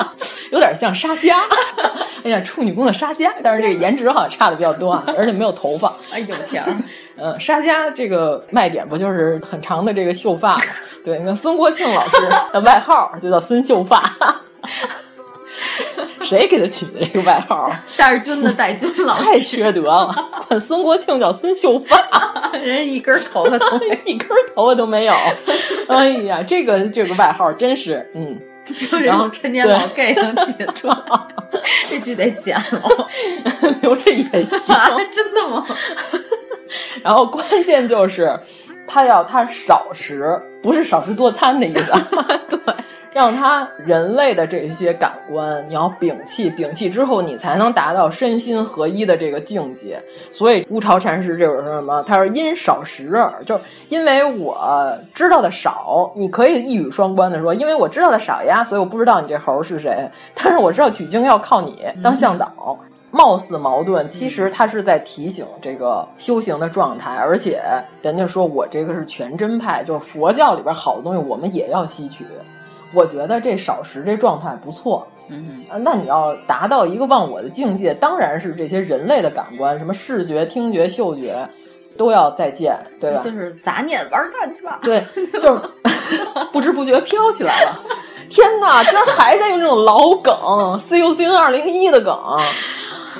[0.51, 1.39] 有点像沙加。
[2.21, 5.95] 哎呀，处女宫的沙加，但是这个颜值好像差的比较多啊，而且没有头发。
[6.11, 6.75] 哎呦天儿，
[7.15, 10.63] 嗯， 沙加这个卖点不就是很长的这个秀发吗？
[11.01, 12.17] 对，你看孙国庆老师
[12.51, 14.03] 的外号就叫孙秀发，
[16.25, 17.69] 谁给他起的这个外号？
[17.97, 20.13] 戴着军的戴军老师， 太缺德了。
[20.59, 25.13] 孙国庆叫孙秀发，人一根头发都没，一根头发都没有。
[25.87, 28.39] 哎呀，这个这个外号真是，嗯。
[29.03, 30.95] 然后陈年老 gay 能起出来，
[31.89, 33.07] 这句得剪了，
[33.81, 34.59] 留着也行。
[35.11, 35.65] 真的吗？
[37.01, 38.39] 然后关键就是
[38.85, 41.91] 他要他少食，不是少食多餐的意思。
[42.47, 42.59] 对。
[43.11, 50.01] 让他人类的这些感官，你要摒弃，摒弃之后，你才能达到身心合一的这个境界。
[50.31, 52.03] 所以乌巢禅师这是什么？
[52.03, 60.09] 他说因少识耳，就是因为我知道的少，你可以一语双关的说，因为我知道的少呀，所以我不知道你这猴是谁。
[60.35, 62.77] 但是我知道取经要靠你当向导，
[63.11, 67.15] 貌似矛盾，其实他是在提醒这个修行的状态。
[67.15, 67.59] 而且
[68.03, 72.23] 人家说我这个是全真派，就是佛教里边好的东西，我们也要吸取。
[72.93, 81.47] 我觉得这少食这状态不错，嗯，那你要达到一个忘我的境界，当然是这些人类的感官，什么视觉、听觉、嗅觉，
[81.97, 83.19] 都要再见，对吧？
[83.21, 84.79] 就是杂念玩蛋去吧。
[84.81, 85.03] 对，
[85.39, 85.61] 就是
[86.51, 87.79] 不知不觉飘起来了。
[88.29, 92.15] 天哪，居然还在用这种老梗，C U C N 二零一的梗，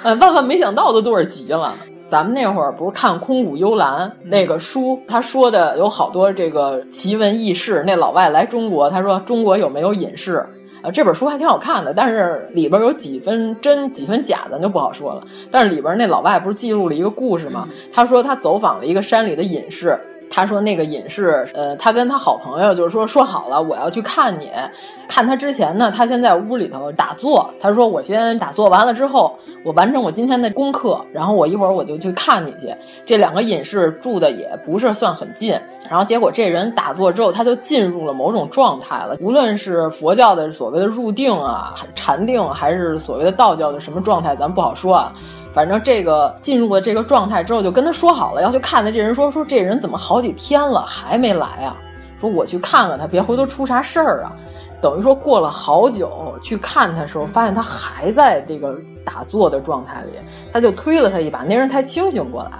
[0.03, 1.75] 哎，万万没想到都多少集了。
[2.09, 7.83] 咱们那会儿不是看《空谷幽兰》那个书，他说的有好多这个奇闻异事。
[7.85, 10.43] 那老外来中国，他说中国有没有隐士？
[10.81, 15.21] 啊，这本书还挺好看的，但是里边有几分真几分假，咱就不好说了。
[15.51, 17.67] 但是里边那老外不是记录了一个故事吗？
[17.93, 19.99] 他说他走访了一个山里的隐士。
[20.29, 24.51] 他说：“那个隐士，呃，他跟他好朋友就是说说好了，我要去看你。
[25.07, 27.51] 看他之前呢，他先在屋里头打坐。
[27.59, 32.73] 他说我先打坐完了之后，我完成我今天的功课，然后我一会儿我就去看你去。
[33.05, 35.59] 这两个隐士住的也不是算很近。
[35.89, 39.17] 然后结果这人打坐之后，他就进入了某种状态了。
[39.19, 45.11] 无论是佛教的所谓的入定啊、禅定，还是所谓的道教的什么状态，咱不好说啊。”
[45.53, 51.75] 反正这个进入了这个状态之后，就跟他说好了要去看的这人说说这人怎么好几天了还没来啊？
[52.19, 54.31] 说我去看看他，别回头出啥事儿啊。
[54.81, 60.11] 等于说过了好久去看他的时候，发现他还在这个打坐的状态里，
[60.53, 62.51] 他就推了他一把，那人才清醒过来。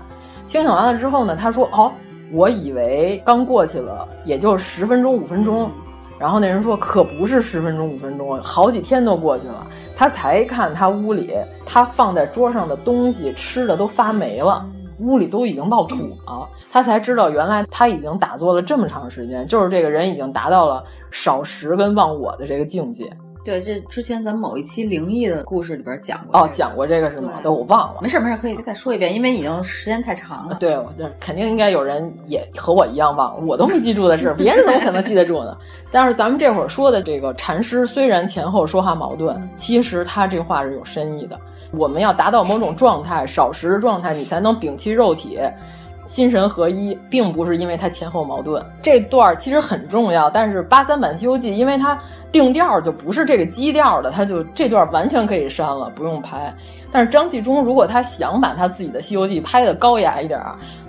[0.47, 1.91] 清醒完了之后呢，他说：“哦，
[2.31, 5.69] 我以为刚过去了，也就十分钟五分钟。”
[6.19, 9.65] 然后那人说：“可不是十分钟五分钟，好几天都过去了。”
[9.99, 11.35] 他才看他屋里，
[11.65, 14.65] 他放在桌上的东西吃的都发霉了，
[14.99, 16.47] 屋里都已经冒土了。
[16.71, 20.81] 他才知道，原来他已经打坐了这么长时间，就是这个人已经达到了
[21.11, 23.11] 少食跟忘我的这个境界。
[23.49, 27.33] 对，这之前咱们某一期灵异的故事里边讲过哦，讲过这个是吗？
[27.41, 27.99] 对，我忘了。
[27.99, 30.55] 没事没事，可以再说一遍，因为已经时间太长了。
[30.59, 35.57] 对，我就肯定应该有人也和我一样忘了，我都没记住的事，别人怎么可能记得住呢？
[35.89, 41.35] 但是咱们这会儿说的这个禅师，虽然前后说话矛盾，其实他这话是有深意的。
[41.71, 45.39] 我们要达到某种状态，少食的状态，你才能摒弃肉体。
[46.09, 48.65] 心神合一，并不是因为它前后矛盾。
[48.81, 51.95] 这段其实很重要，但是八三版《西游记》因为它
[52.31, 56.51] 定调就不是这个基调的，它就这段完全可以删了，不用拍。
[56.91, 60.41] 但是张纪中如果他想把他自己的《西游记》拍的高雅一点，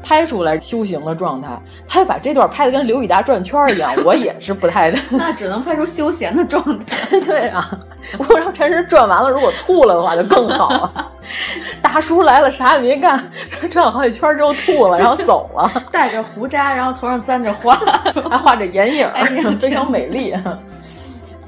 [0.03, 4.99] 拍出来修行的状态，他把这段拍的跟刘以达转圈一样， 我也是不太的。
[5.13, 7.21] 那只能拍出休闲的状态。
[7.21, 7.79] 对啊，
[8.17, 11.13] 我让陈实转完了，如果吐了的话就更好了。
[11.83, 13.23] 大叔来了，啥也没干，
[13.69, 17.75] 转了好几圈之后吐了，然后走了， 带着胡渣，然后头上簪着花，
[18.31, 19.09] 还画着眼影，
[19.59, 20.35] 非常美丽。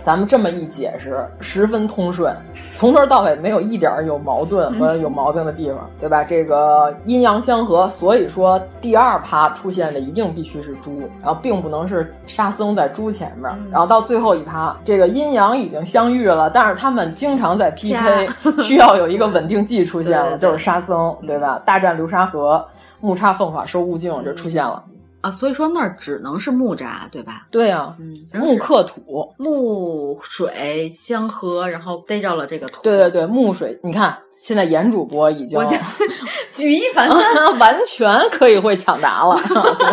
[0.03, 2.35] 咱们这么一解释，十分通顺，
[2.75, 6.25] 从头到尾没有一点有矛盾和有毛病的地方，对吧？
[6.25, 18.29] 这个阴阳相合，所以说第二趴出现的一定必须是猪，然后并不能是沙僧在猪前面，然后到最后一趴，这个阴阳已经相遇了，但是他们经常在 PK，
[18.61, 21.63] 需要有一个稳定剂出现了，就是沙僧，对吧？
[21.65, 22.67] 大战流沙河，
[23.01, 24.83] 木叉凤法收悟净就出现了。
[25.23, 27.47] 啊，所以说那儿只能是木渣，对吧？
[27.51, 32.83] 对啊，嗯，木克土，木水相合，然后逮着了这个土。
[32.83, 35.59] 对对对，木水，你看现在严主播已经
[36.53, 37.21] 举一反三，
[37.59, 39.41] 完全可以会抢答了。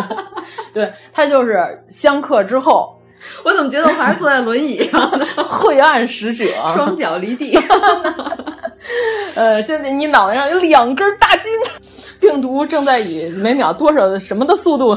[0.74, 3.00] 对他就是相克之后，
[3.44, 5.24] 我怎么觉得我还是坐在轮椅上呢？
[5.48, 7.56] 晦暗使者，双脚离地。
[9.36, 11.52] 呃，现在你脑袋上有两根大筋。
[12.20, 14.96] 病毒正在以每秒多少的什么的速度？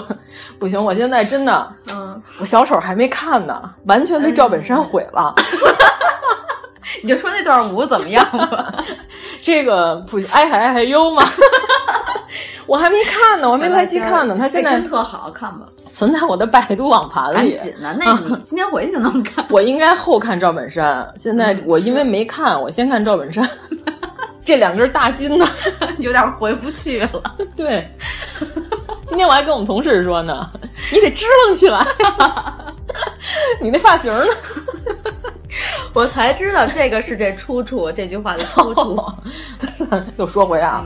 [0.60, 5.34] 不行，我现在真的，嗯，我小丑还没看呢，完全被赵本山毁了。
[7.02, 8.74] 你就说那段舞怎么样吧？
[9.42, 11.24] 这个不哀海哀海忧吗？
[12.66, 14.36] 我还没看呢，我还没来及看呢。
[14.38, 15.66] 他现在真特好看吧？
[15.90, 17.56] 存在我的百度网盘里。
[17.56, 19.46] 赶紧的，那你今天回去就能看。
[19.50, 23.48] 我应该后看赵本山，现在我因为没看，我先看赵本山。
[24.46, 25.48] 这两根大筋呢，
[26.00, 27.36] 有点回不去了。
[27.56, 27.90] 对，
[29.08, 30.50] 今天我还跟我们同事说呢，
[30.92, 31.86] 你得支棱起来。
[33.62, 34.26] 你那发型呢？
[35.94, 39.00] 我才知道这个是这出处，这句话的出处。
[40.18, 40.84] 又说回啊，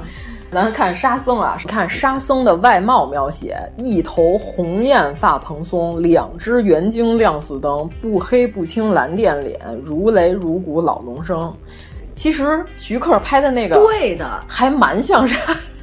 [0.51, 11.53] 咱看沙僧啊，看沙僧的外貌描写：一头红艳发蓬松，两只圆睛亮似灯，不黑不青蓝靛脸，如雷如鼓老龙生。
[12.18, 15.38] 其实徐克拍的那个对的，还蛮像是。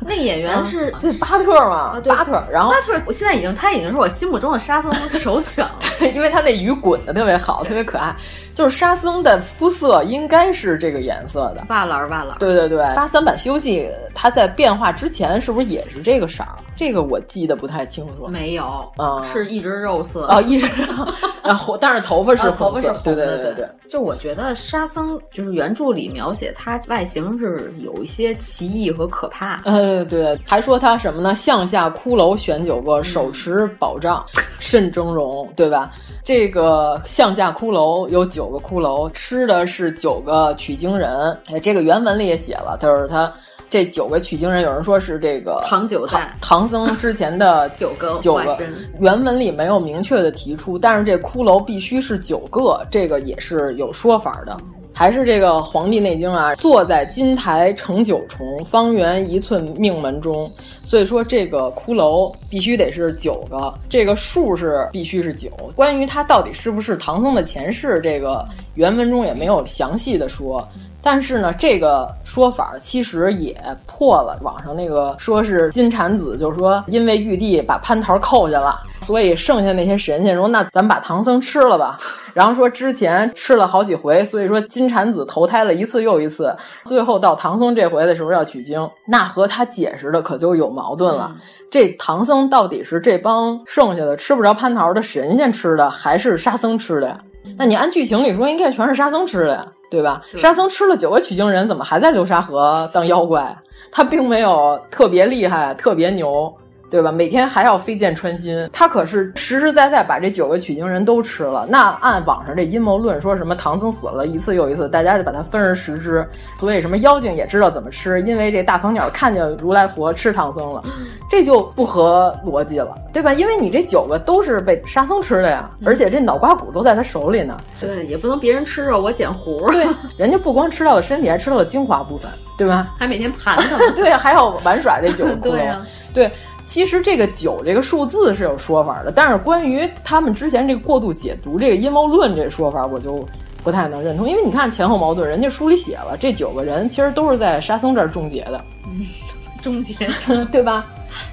[0.06, 2.00] 那演员是这巴特嘛？
[2.06, 5.78] 巴特，然后巴特，我现在已经他已经是我心目中的沙僧首选了。
[5.98, 8.14] 对，因为他那鱼滚的特别好，特别可爱。
[8.54, 12.38] 就是沙僧的肤色应该是这个颜色的，瓦蓝瓦蓝。
[12.38, 13.80] 对对对，八三版《西游记》
[14.14, 16.54] 它在变化之前是不是也是这个色儿？
[16.76, 18.28] 这个我记得不太清楚。
[18.28, 18.64] 没有，
[18.96, 20.70] 啊、嗯，是一直肉色啊，一直，
[21.42, 23.68] 然后但是头发是头发是红的，对对对对对。
[23.88, 29.60] 就我觉得沙僧就是原著里描写他外形是有一些奇异和可怕。
[29.64, 31.34] 呃，对对，还说他什么呢？
[31.34, 34.24] 向下骷髅选九个，手持宝杖，
[34.58, 35.90] 甚峥嵘，对吧？
[36.24, 41.36] 这个向下骷髅有九个骷髅，吃的是九个取经人。
[41.46, 43.30] 哎，这个原文里也写了，他说他
[43.68, 48.56] 这九个取经人，有人说是这个唐九代唐僧之前的九个九个。
[49.00, 54.56] 原文里没有明确的提出，但是这骷髅必须是九个，这个也是有说法的。
[54.96, 60.50] 还是这个《黄帝内经》啊，坐在金台成九重，方圆一寸命门中。
[60.84, 65.50] 所以说这个骷髅必须得是九个，这个数是必须是九。
[65.74, 70.66] 关于他到底是不是唐僧的前世，这个原文中也没有详细的说。
[71.04, 73.54] 但是呢，这个说法其实也
[73.86, 81.98] 破了网上那个说是金蝉子，就是说因为玉帝把蟠桃扣下了，所以剩下那些神仙说那咱把唐僧吃了吧。
[82.32, 91.30] 然后说之前吃了好几回，所以说金蝉子投胎了一次又一次，最后到唐僧这回的时候要取经，那和他解释的可就有矛盾了。
[91.70, 97.20] 这唐僧到底是这帮剩下的吃不着蟠桃的神仙吃的，还是沙僧吃的呀？
[97.58, 99.66] 那你按剧情里说，应该全是沙僧吃的呀。
[99.94, 100.20] 对吧？
[100.36, 103.56] 沙僧吃了九个取经人，怎么还在流沙河当妖怪？
[103.92, 106.52] 他并没有特别厉害、特别牛，
[106.94, 107.10] 对吧？
[107.10, 111.66] 每天还要飞剑穿心，他可是实实在在把这九个取经人都吃了。
[111.68, 116.24] 那按网上这阴谋论，说什么唐僧死了一次又一次，大家就把它分而食之，
[116.56, 120.84] 所以什么妖精也知道怎么吃，因为这大鹏鸟看见如来佛吃唐僧了，
[121.28, 123.32] 这就不合逻辑了，对吧？
[123.32, 127.56] 因为你这九个都是被沙僧吃的呀，而且这脑瓜骨都在他手里呢。
[127.80, 129.68] 对，也不能别人吃肉，我捡核。
[129.72, 129.84] 对，
[130.16, 132.94] 人家不光吃到了身体，还吃到了精华部分，对吧？
[132.96, 133.78] 还每天盘他。
[134.00, 135.34] 对，还要玩耍这九个。
[135.42, 136.30] 对呀、啊，对。
[136.64, 143.26] 其实这个九这个数字是有说法的，但是关于他们之前这个过度解读这个阴谋论这说法，我就
[143.62, 144.28] 不太能认同。
[144.28, 149.06] 因为你看前后矛盾，人家书里写了，这九个人其实都是在沙僧这儿终结的，嗯，
[149.62, 149.94] 终结，
[150.50, 150.86] 对吧？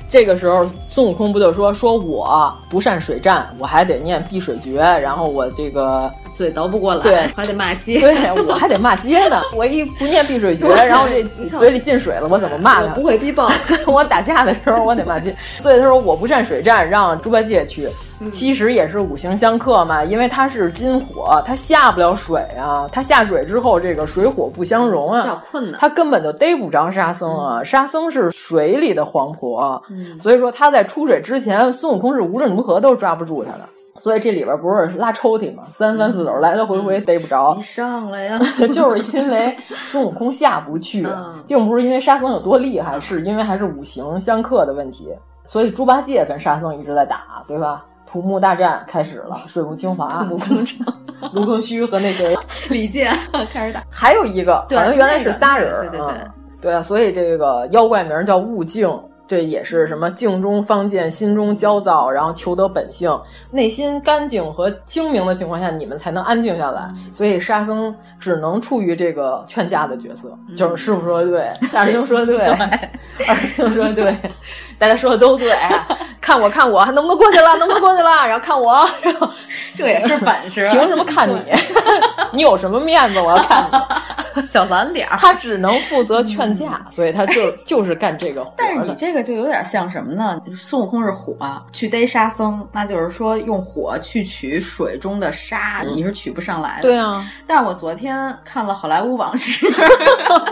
[0.09, 8.13] 这个时候，孙悟空不就说：“说我不善水战，我还得念避水诀，然后我这个嘴倒不过来，对，还得骂街，对
[8.45, 9.41] 我还得骂街呢。
[9.55, 11.23] 我一不念避水诀，然后这
[11.57, 12.93] 嘴里进水了，我怎么骂他？
[12.93, 13.49] 不会逼爆。
[13.87, 17.87] 我打架的时候我得骂街，所以他说我不善水战，让猪八戒去。
[18.31, 22.87] 其实也是五行相克嘛，因为他是金火，他下不了水啊。
[22.91, 25.79] 他下水之后，这个水火不相容啊，比较困难。
[25.79, 27.63] 他根本就逮不着沙僧啊。
[27.63, 29.70] 沙僧是水里的黄婆，
[30.17, 33.59] 所以说他在出水之前，孙悟空是无论如何都抓不住他的。
[33.97, 37.53] 所以这里边不是拉抽屉嘛，三番四斗来来回回逮不着。
[37.57, 38.39] 你上来呀，
[38.71, 41.05] 就是因为孙悟空下不去，
[41.45, 45.09] 并不是因为沙僧有多厉害，是因为还是五行相克的问题。
[45.45, 47.85] 所以猪八戒跟沙僧一直在打，对吧？
[48.07, 50.85] 土木大战开始了， 水木清华、土木工程、
[51.33, 52.33] 卢庚戌和那谁
[52.69, 53.13] 李健
[53.51, 53.83] 开始打。
[53.91, 56.17] 还有一个，好像原来是仨人，对对对，
[56.61, 58.89] 对啊，所以这个妖怪名叫悟净。
[59.27, 63.17] 这也是什么镜中方见，心中焦躁，然后求得本性，
[63.49, 66.89] 内心干净和清明的情况下，你们才能安静下来。
[67.13, 72.39] 所以沙僧只能处于这个劝架的角色，就是师傅说的对， 大师兄说的对，
[73.27, 74.15] 二师兄说的对，
[74.77, 75.49] 大家说的都对。
[76.19, 77.57] 看我，看我，还能不能过去了？
[77.57, 78.27] 能不能过去了？
[78.27, 79.27] 然后看我，然后
[79.75, 80.69] 这也是本事。
[80.71, 81.35] 凭什么看你？
[82.31, 83.19] 你有什么面子？
[83.19, 83.67] 我要看
[84.35, 85.09] 你，小蓝脸。
[85.17, 88.53] 他只能负责劝架，所以他就就是干这个活。
[88.55, 90.39] 但是你这个就有点像什么呢？
[90.55, 91.35] 孙悟空是火
[91.71, 96.81] 去逮沙僧，那就是说用火去取水中的沙，你是取不上来的。
[96.83, 97.25] 对啊。
[97.47, 99.65] 但是我昨天看了《好莱坞往事》，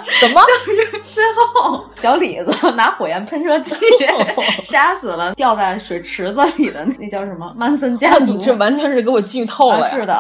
[0.03, 0.41] 什么？
[0.66, 3.76] 就是最后小李子 拿火焰喷射器
[4.62, 8.26] 杀死了掉在水池子里的那叫什么曼森家族？
[8.26, 9.82] 你这完全是给我剧透了。
[9.89, 10.20] 是的，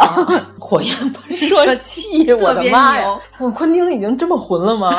[0.59, 3.05] 火焰喷射器，我的妈呀！
[3.55, 4.89] 昆汀已经这么混了吗？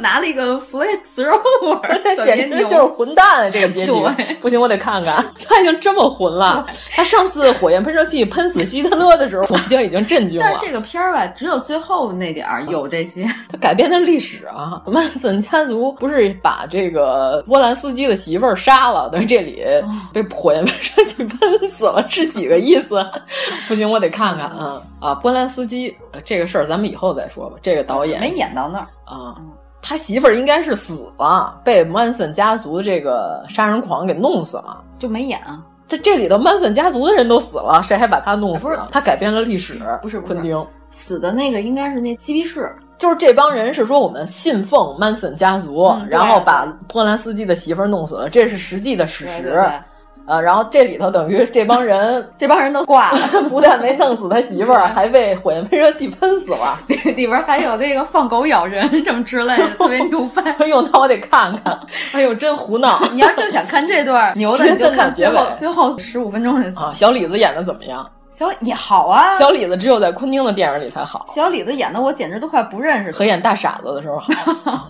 [0.00, 3.50] 拿了一个 flamethrower，简直就是混蛋啊！
[3.50, 3.92] 这个结局
[4.40, 5.24] 不行，我得看看。
[5.46, 6.66] 他已经这么混了。
[6.94, 10.46] 他上次火焰喷射器喷死希特勒的时候，我就已经震惊了。
[10.48, 13.24] 但是这个片儿吧，只有最后那点儿有这些。
[13.48, 19.64] 他改编的历史啊，曼森家族不是把这个波兰斯基的媳妇儿杀了，等于这里
[20.12, 23.04] 被火焰喷射器喷死了，是几个意思？
[23.68, 25.14] 不行，我得看看啊啊！
[25.14, 27.56] 波兰斯基这个事儿，咱们以后再说吧。
[27.62, 29.34] 这个导演没演到那儿啊。
[29.82, 35.60] 他媳妇儿应该是死了，被曼森家族的这个杀人狂给弄死了，就没演啊。
[35.88, 38.78] 这这里头曼森家族的人都死了，谁还把他弄死？
[38.90, 49.42] 他改变了历史，不是昆汀死的那个应该是那基比士，就是这帮人是说我们信奉曼森家族，嗯、然后把波兰斯基的媳妇儿弄死了，这是实际的史实。
[49.42, 49.80] 对对对
[50.26, 53.18] 啊，然后这里头等于这帮人，这帮人都挂了，
[53.48, 56.78] 不但没弄死他媳妇儿，还被火焰喷射器喷死了。
[56.86, 60.42] 里里边还有那个放狗咬人什么之类的，特别牛 掰。
[60.58, 61.78] 哎呦，那我得看看。
[62.14, 63.00] 哎呦，真胡闹！
[63.12, 66.92] 你要正想看这段牛的，你就看最后最后十五分钟的啊。
[66.94, 68.08] 小李子演的怎么样？
[68.28, 69.32] 小也好啊。
[69.32, 71.24] 小李子只有在昆汀的电影里才好。
[71.26, 73.10] 小李子演的我简直都快不认识。
[73.10, 74.88] 和演大傻子的时候好。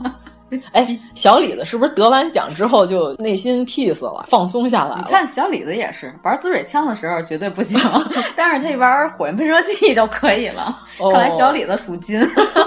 [0.72, 5.04] 哎，小李子是不是得完奖之后就内心 peace 了，放松下来了？
[5.06, 7.80] 你看小李子也是玩滋水枪的时候绝对不行，
[8.36, 10.76] 但是他一玩火焰喷射器就可以了。
[10.98, 12.20] 哦、看来小李子属金，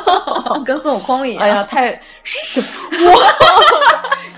[0.65, 1.43] 跟孙悟空一样。
[1.43, 3.15] 哎呀，太是哇！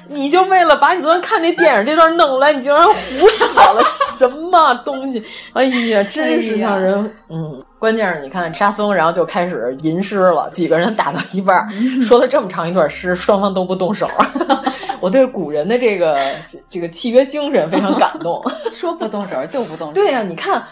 [0.07, 3.83] 你就为了把你昨天看那电影这段弄来，你竟然胡扯了
[4.17, 5.23] 什么东西？
[5.53, 7.64] 哎呀，真是让人、哎、嗯。
[7.86, 11.69] 关键是你看沙僧，然后就开始吟诗了，几个人打到一半，
[12.01, 14.09] 说了这么长一段诗，双方都不动手。
[14.99, 16.17] 我对古人的这个
[16.47, 18.41] 这这个契约精神非常感动，
[18.73, 19.93] 说不动手就不动手。
[19.93, 20.63] 对呀、啊，你看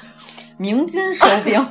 [0.57, 1.63] 鸣金收兵。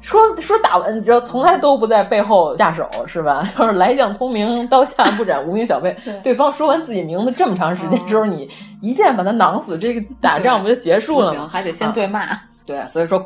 [0.00, 3.46] 说说打完，你知道从来都不在背后下手，是吧？
[3.58, 5.94] 就是来将通明，刀下不斩无名小辈。
[6.22, 8.48] 对方说完自己名字这么长时间之后，你
[8.80, 11.46] 一剑把他囊死，这个打仗不就结束了吗？
[11.52, 12.20] 还得先对骂。
[12.20, 13.18] 啊对，所以说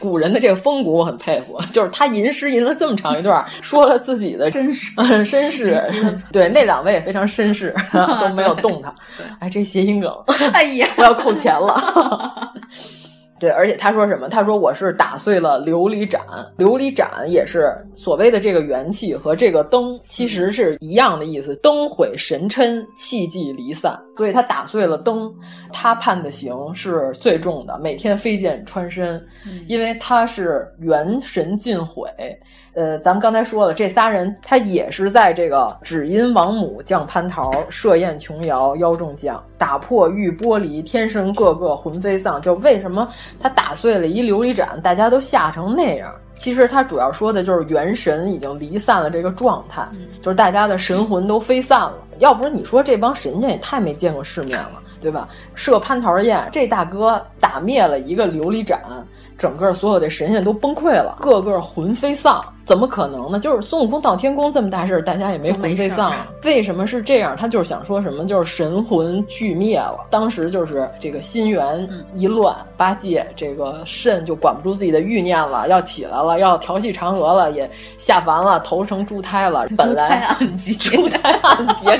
[0.00, 5.80] 古人的这个风骨我很佩服，就是他吟诗吟了这么长一段，说了自己的身世，嗯，身世。
[6.32, 7.72] 对，那两位也非常绅士，
[8.20, 8.92] 都没有动他。
[9.38, 10.12] 哎，这谐音梗，
[10.52, 12.52] 哎呀，我要扣钱了。
[13.40, 14.28] 对，而且他说什么？
[14.28, 16.20] 他说我是打碎了琉璃盏，
[16.58, 23.98] 琉璃盏也是所谓的这个元气和这个灯其实是一样的意思，灯毁神嗔，气寂离散。
[24.14, 25.34] 所以他打碎了灯，
[25.72, 29.18] 他判的刑是最重的，每天飞剑穿身，
[29.66, 32.06] 因为他是元神尽毁。
[32.74, 42.40] 呃，咱们刚才说了，这仨人他也是在这个只因王母降蟠桃，设宴琼瑶邀众将，打破玉玻璃，天神个个魂飞丧。
[42.40, 43.08] 就为什么
[43.40, 46.14] 他打碎了一琉璃盏，大家都吓成那样？
[46.36, 49.86] 其实他主要说的就是元神已经离散了这个状态，
[50.22, 51.94] 就是大家的神魂都飞散了。
[52.18, 55.28] 要不是你说这帮神仙也太没见过世面了，对吧？
[55.54, 58.80] 设蟠桃宴，这大哥打灭了一个琉璃盏。
[59.40, 63.40] 整个所有的神仙都崩溃了，个个魂飞丧，怎么可能呢？
[63.40, 66.12] 就是孙悟空到天宫这么大事儿，大家也没魂飞丧。
[66.44, 67.34] 为什么是这样？
[67.34, 68.26] 他就是想说什么？
[68.26, 69.98] 就是神魂俱灭了。
[70.10, 79.66] 当时就是这个心猿一乱，八戒这个肾就管不住自己的欲念了，要起来了，要调戏嫦娥了，也下凡了，投成猪胎了。
[79.74, 81.98] 本来暗结，猪胎暗结，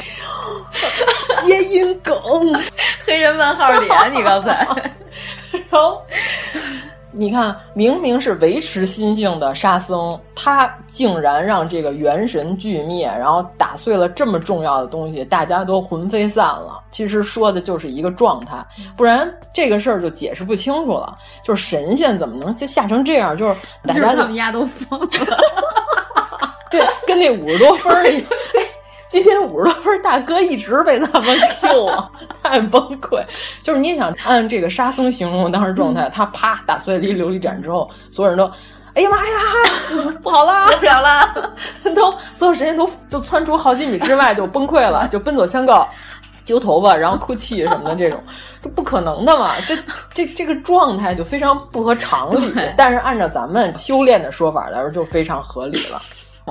[1.41, 2.15] 谐音梗，
[3.07, 4.67] 黑人问号脸，你刚才，
[5.71, 6.03] 然后。
[7.13, 16.81] 你看，明明是维持心性的沙僧，他竟然让这个元神俱灭，然后打碎了这么重要的东西，大家都魂飞散了。
[16.91, 18.65] 其实说的就是一个状态，
[18.97, 21.15] 不然这个事儿就解释不清楚了。
[21.43, 23.37] 就是神仙怎么能就吓成这样？
[23.37, 23.57] 就是
[23.87, 25.09] 大家 他们家都疯了，
[26.71, 28.25] 对，跟那五十多分儿一。
[29.11, 32.09] 今天五十多分大哥一直被咱们 Q 啊，
[32.45, 33.21] 太崩溃。
[33.61, 38.49] 就是你想按这个沙僧形容当时状态，他啪打碎了一琉璃盏之后，所有人都，
[38.95, 41.35] 哎呀妈呀，不好啦，不了了，
[41.93, 45.89] 都所有神仙都就窜出好几米之外就崩溃了，就奔走相告，
[46.45, 48.23] 揪头发，然后哭泣什么的这种，
[48.63, 49.55] 这不可能的嘛。
[49.67, 49.77] 这
[50.15, 56.01] 这这个状态就非常不合常理，但是按照咱们修炼的说法来说，就非常合理了。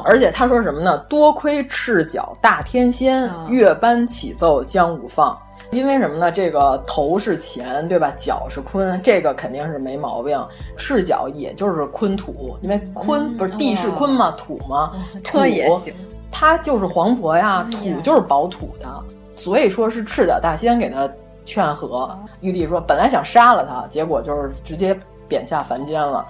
[0.06, 0.98] 而且他说什么呢？
[1.10, 5.38] 多亏赤脚大天仙，月班起奏将武放。
[5.72, 6.32] 因为什么呢？
[6.32, 8.12] 这个头是乾，对吧？
[8.18, 10.44] 脚是坤，这个肯定是没毛病。
[10.76, 14.92] 赤脚也就是坤土，因为坤不是地是坤嘛，土嘛，
[15.24, 15.94] 土也行。
[16.32, 18.88] 他就是黄婆呀，土就是保土的，
[19.36, 21.08] 所以说是赤脚大仙给他
[21.46, 22.18] 劝和。
[22.42, 26.26] 玉帝说本来想杀了他，结果就是直接贬下凡间了。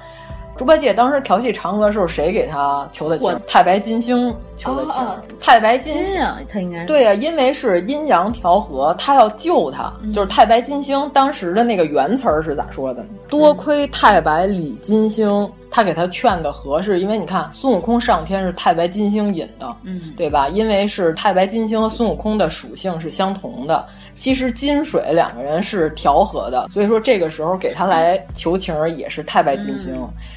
[0.60, 3.34] 猪八戒当时调戏嫦娥的时候，谁给他求的情？
[3.48, 5.02] 太白金星求的情。
[5.40, 9.90] 太白金星，他应该对呀，因为是阴阳调和，他要救他。
[10.14, 13.06] 就是太白金星当时的那个原词儿是咋说的？
[13.30, 20.50] 多亏太白李金星，他给他劝的和，是因为你看孙悟空上天是太白金星引的，嗯，对吧？
[20.50, 23.86] 因为是太白金星和孙悟空的属性是相同的。
[24.16, 29.94] 其实金水两个人是调和的，所以说这个时候给他来求情也是太白金星，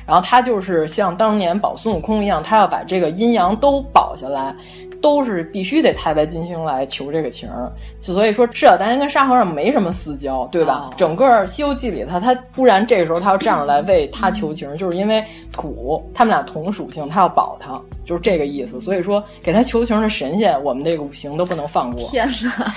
[0.06, 4.54] 然后他就是像当年保孙悟空一样，他要把这个阴阳都保下来，
[5.02, 7.70] 都是必须得太白金星来求这个情儿。
[8.00, 10.88] 所以说赤脚大仙跟沙和尚没什么私交，对吧？
[10.96, 15.22] 整个《西游记》里他他突然这个时候他要站出来为他求情，就是因为
[15.52, 18.80] 土他们俩同属性，他要保他，就是这个意思。
[18.80, 22.08] 所以说给他求情的神仙，我们这个五行都不能放过。
[22.08, 22.26] 天
[22.58, 22.74] 哪！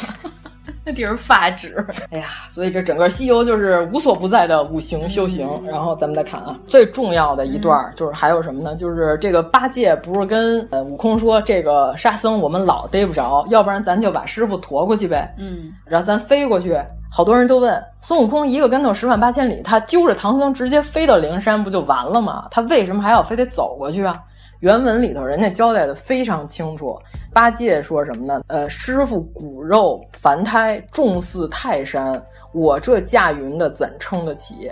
[0.86, 5.49] 那 地儿发指，哎呀，所以这整个西游就是无所不在的五行修行。
[5.66, 8.76] 然后咱们再看啊，最重要的一段就是还有什么呢？
[8.76, 15.34] 就是这个八戒不是跟呃悟空说，这个沙僧我们老逮不着，要不然咱就把师傅驮过去呗。
[15.40, 16.80] 嗯，然后咱飞过去。
[17.12, 22.45] 好多人都问孙悟空一个跟头十万八千里，他揪着唐僧直接飞到灵山不就完了吗？
[22.52, 24.14] 他为什么还要非得走过去啊？
[24.60, 26.98] 原文里头人家交代的非常清楚，
[27.34, 28.41] 八戒说什么呢？
[28.48, 32.22] 呃，师傅骨肉凡胎重似泰山，
[32.53, 34.72] 我这驾云的怎撑得起？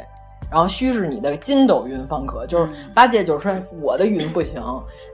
[0.51, 2.45] 然后须是你的筋斗云方可。
[2.45, 3.51] 就是八戒就是说
[3.81, 4.61] 我的云不行，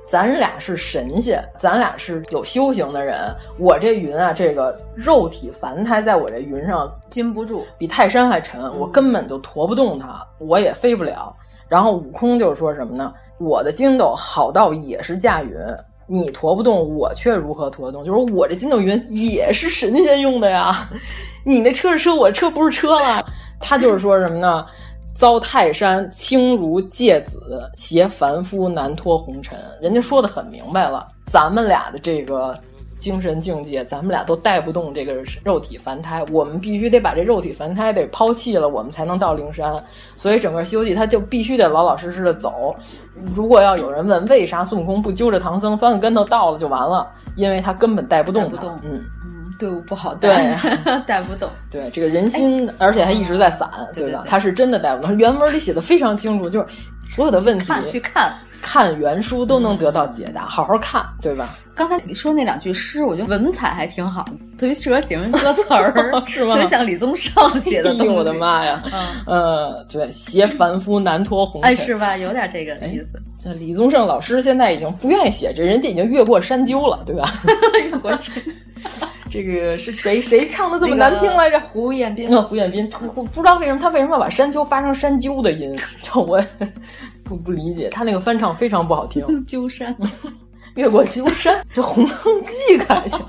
[0.06, 3.18] 咱俩是神仙，咱俩是有修行的人，
[3.58, 11.34] 我这云啊，这个肉体凡胎在我这云上禁不住，比泰山还沉，我根本就驮不动它，我也飞不了。
[11.70, 13.14] 然后悟空就说什么呢？
[13.38, 15.56] 我的筋斗好到也是驾云，
[16.08, 18.04] 你驮不动，我却如何驮动？
[18.04, 20.90] 就是我这筋斗云也是神仙用的呀，
[21.46, 23.24] 你那车是车，我车不是车了。
[23.62, 24.66] 他就是说什么呢？
[25.14, 29.58] 遭泰山轻如芥子，携凡夫难脱红尘。
[29.82, 32.58] 人家说的很明白了，咱们俩的这个。
[33.00, 39.74] 精神境界，咱们俩都带不动这个肉体凡胎，我们必须得把这肉体凡胎得抛弃了，我们才能到灵山。
[40.16, 42.76] 所以整个《西游记》他就必须得老老实实的走。
[43.34, 48.64] 如果要有人问为啥孙悟空不揪着唐僧翻个跟头到了就完了，因为他根本带不动他。
[48.84, 50.58] 嗯嗯，队伍不好带，
[51.08, 51.50] 带不动。
[51.72, 54.24] 对这个人心，而且还一直在散， 对吧？
[54.28, 55.18] 他是真的带不动。
[55.18, 56.66] 原文里写的非常清楚，就是
[57.10, 58.34] 所有的问题去看。
[58.62, 61.50] 看原书都能得到解答，好好看，对吧？
[61.76, 64.26] 刚才你说那两句诗，我觉得文采还挺好，
[64.58, 65.94] 特别适合写成歌词儿，
[66.28, 66.54] 是吗？
[66.56, 67.34] 特别像李宗盛
[67.64, 67.92] 写的。
[68.00, 68.84] 哎我的妈呀！
[69.26, 72.18] 呃，对，携凡夫难脱红尘，哎，是吧？
[72.18, 73.08] 有点这个意思。
[73.38, 77.32] 这李宗盛老师现在已经不愿意写这，人家已经越过山丘了，对吧？
[77.84, 78.44] 越过山。
[79.30, 81.60] 这个是谁谁唱的这么难听来着？
[81.60, 85.78] 胡彦斌胡彦斌，不知道为什么他为什么要把山丘发成山丘的音？
[86.02, 86.42] 就我
[87.30, 89.26] 我不理解，他那个翻唱非常不好听。
[89.46, 89.96] 鸠山，
[90.76, 93.20] 越过鸠山，这《红灯记》看一下。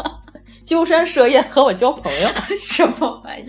[0.64, 3.46] 鸠山设宴和我交朋友， 什么玩意？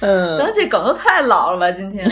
[0.00, 1.70] 嗯，咱这梗都太老了吧？
[1.70, 2.10] 今天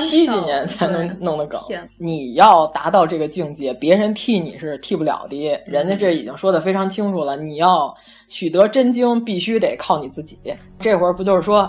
[0.00, 1.60] 七几年才能弄的梗，
[1.98, 5.60] 你要达到这个境界，别人替你是替不了的。
[5.66, 7.92] 人家这已经说的非常清楚了，你要
[8.28, 10.38] 取得真经，必须得靠你自己。
[10.78, 11.68] 这会儿不就是说？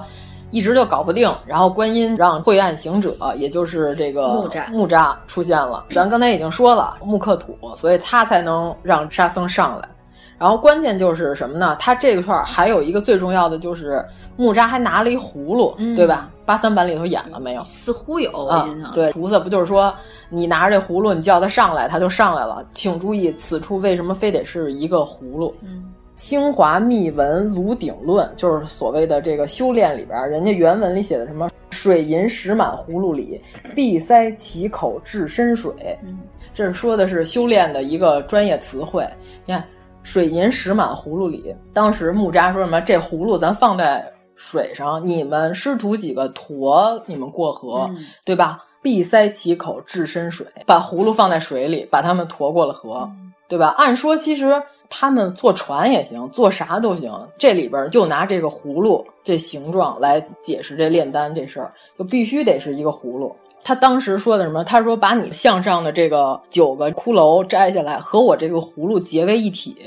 [0.53, 5.83] 一直就搞不定，然后观音让晦暗行者，也就是这个木吒木吒出现了。
[5.89, 9.89] 咱刚才已经说了，木克土，所以他才能让沙僧上来。
[10.37, 11.75] 然后关键就是什么呢？
[11.79, 14.05] 他这个块儿还有一个最重要的，就是
[14.35, 16.29] 木吒还拿了一葫芦，嗯、对吧？
[16.45, 17.63] 八三版里头演了没有？
[17.63, 18.85] 似乎有啊、嗯。
[18.93, 19.91] 对，菩萨不就是说，
[20.29, 22.63] 你拿着这葫芦，你叫他上来，他就上来了。
[22.73, 25.55] 请注意，此处为什么非得是一个葫芦？
[25.61, 25.92] 嗯。
[26.23, 33.41] 清华密文炉鼎论就是所谓的这个修炼里边，人家原文里写的什么水银石满葫芦里，
[33.75, 35.73] 闭塞其口至深水。
[36.01, 36.17] 嗯，
[36.53, 39.05] 这是说的是修炼的一个专业词汇。
[39.45, 39.65] 你看，
[40.01, 42.79] 水银石满葫芦里，当时木吒说什么？
[42.79, 48.63] 这葫芦咱放在水上，你们师徒几个驮你们过河，嗯、对吧？
[48.81, 53.11] 闭塞其口至深水，把葫芦放在水里，把他们驮过了河。
[53.11, 53.73] 嗯对吧？
[53.77, 57.11] 按说其实他们坐船也行，坐啥都行。
[57.37, 63.35] 这里边就拿这个葫芦这形状来解释这炼丹这事儿，就必须得是一个葫芦。
[63.65, 64.61] 他当时说的什么？
[64.63, 69.77] 他说把你项上的这个九个骷髅摘下来，和我这个葫芦结为一体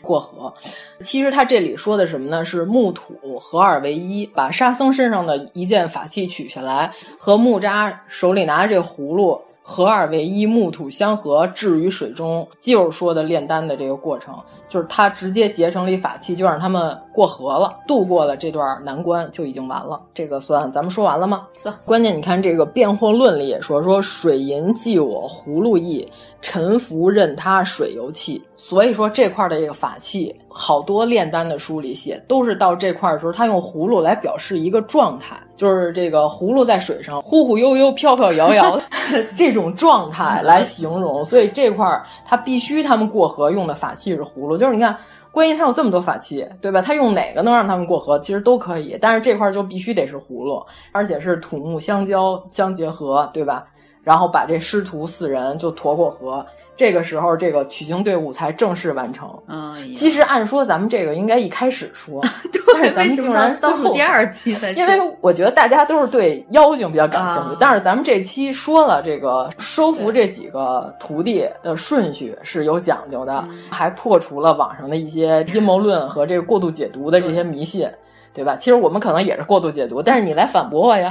[0.00, 0.52] 过河。
[1.00, 2.42] 其实他这里说的什么呢？
[2.42, 9.38] 是木土合二为一，把沙僧身上的一件法器取下来，和木吒手里拿着这葫芦。
[9.68, 14.32] 合二为一，木土相合，置于水中，就是说的炼丹的这个过程，
[14.68, 20.00] 就是他直接结成了一法器，就让他们过河了，度过了这段难关，就已经完了。
[20.14, 21.48] 这个算咱们说完了吗？
[21.52, 21.74] 算。
[21.84, 26.08] 关键你看这个辩惑论里也说，说水银寄我葫芦意，
[26.40, 28.40] 沉浮任他水油气。
[28.56, 35.36] 所以说这块的这个法器，好多炼丹的书里写，都是到这块的时候，他用葫芦来表示一个状态。
[35.56, 38.78] 就是这个葫芦在水上忽忽悠悠、飘飘摇摇
[39.34, 41.86] 这种状态来形容，所以这块
[42.26, 44.56] 他必须他们过河用的法器是葫芦。
[44.56, 44.94] 就是你看
[45.32, 46.82] 观音他有这么多法器，对吧？
[46.82, 48.18] 他用哪个能让他们过河？
[48.18, 50.62] 其实都可以，但是这块就必须得是葫芦，
[50.92, 53.64] 而且是土木相交相结合，对吧？
[54.02, 56.44] 然后把这师徒四人就驮过河。
[56.76, 59.28] 这个时候，这个取经队伍才正式完成。
[59.48, 62.22] 嗯，其实按说咱们这个应该一开始说，
[62.74, 77.88] 但是咱们竟然到后第二期才因为我觉得大家都是对妖精比较感兴趣，啊、但是咱们这期说了这个收服这几个徒弟的顺序是有讲究的，嗯、还破除了网上的一些阴谋论和这个过度解读的这些迷信。
[78.32, 78.56] 对吧？
[78.56, 81.10] 其实我们可能也是过度解读，但是你来反驳我呀！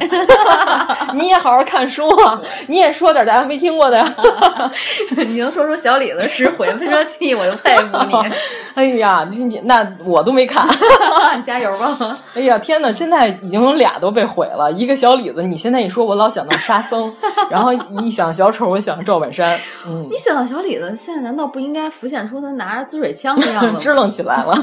[1.13, 4.15] 你也好好看书啊，你也说点大家没听过的呀。
[5.27, 8.15] 你能说出小李子是毁喷射器，我就佩服你。
[8.75, 10.67] 哎呀，你你那我都没看，
[11.37, 12.17] 你加油吧！
[12.35, 12.91] 哎呀，天哪！
[12.91, 15.41] 现在已经有俩都被毁了，一个小李子。
[15.43, 17.11] 你现在一说，我老想到沙僧，
[17.49, 19.57] 然后一想小丑，我想赵本山。
[19.87, 23.79] 嗯，你想到小李子，现在难道不应该浮现出他拿着滋水枪的样子？
[23.79, 24.53] 支棱起来了，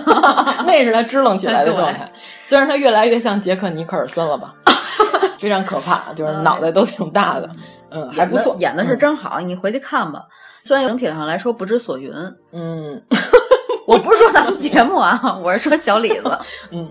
[0.67, 2.09] 那是他支棱起来的状态。
[2.53, 4.55] 虽然他越来越像杰克尼克尔森了吧，
[5.41, 7.49] 非常可怕，就是脑袋都挺大的，
[7.91, 10.23] 嗯，还不错，演的是真好，你回去看吧。
[10.63, 12.13] 虽然整体上来说不知所云，
[12.53, 13.03] 嗯，
[13.89, 16.39] 我不是说咱们节目啊， 我是说小李子，
[16.73, 16.87] 嗯。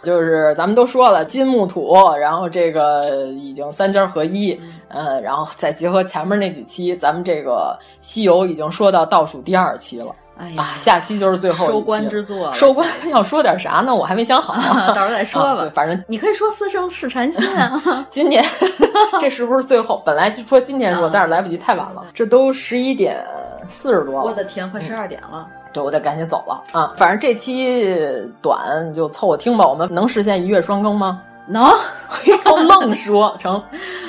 [0.00, 4.58] 就是咱们都说了金木土，然后这个已经三家合一，
[4.90, 10.14] 嗯，然后再结合前面那几期，咱们这个西游已经说到倒数第二期了。
[10.38, 12.52] 哎呀，下期就是最后收官之作。
[12.52, 13.94] 收官要说点啥呢？
[13.94, 14.54] 我还没想好，
[14.94, 15.50] 到时候再说吧。
[15.50, 18.06] 啊、对，反正你可以说私生是禅心啊。
[18.08, 18.44] 今年
[19.20, 20.02] 这是不是最后？
[20.06, 22.04] 本来就说今天说，但是来不及，太晚了。
[22.14, 23.24] 这都十一点
[23.66, 24.22] 四十多了。
[24.22, 25.46] 我的天，快十二点了。
[25.72, 26.92] 对，我得赶紧走了啊！
[26.96, 27.94] 反正这期
[28.40, 29.66] 短就凑合听吧。
[29.66, 31.20] 我们能实现一月双更吗？
[31.50, 31.62] 能，
[32.44, 33.62] 要愣说成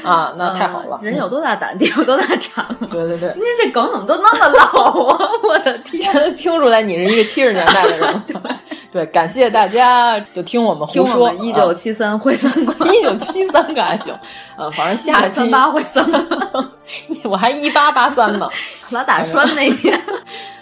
[0.03, 0.99] 啊，那太好了。
[1.02, 2.66] 人有多大胆，地有多大产。
[2.91, 5.30] 对对对，今天这梗怎么都那么老啊！
[5.44, 8.24] 我的天，真听出来你是一个七十年代的人。
[8.91, 11.32] 对，感谢大家就听我们胡说。
[11.34, 14.14] 一九七三会三 观，一九七三个还行。
[14.57, 16.70] 呃，反正下期三八会三观，
[17.26, 18.49] 我还一八八三呢，
[18.90, 19.99] 老打栓那天。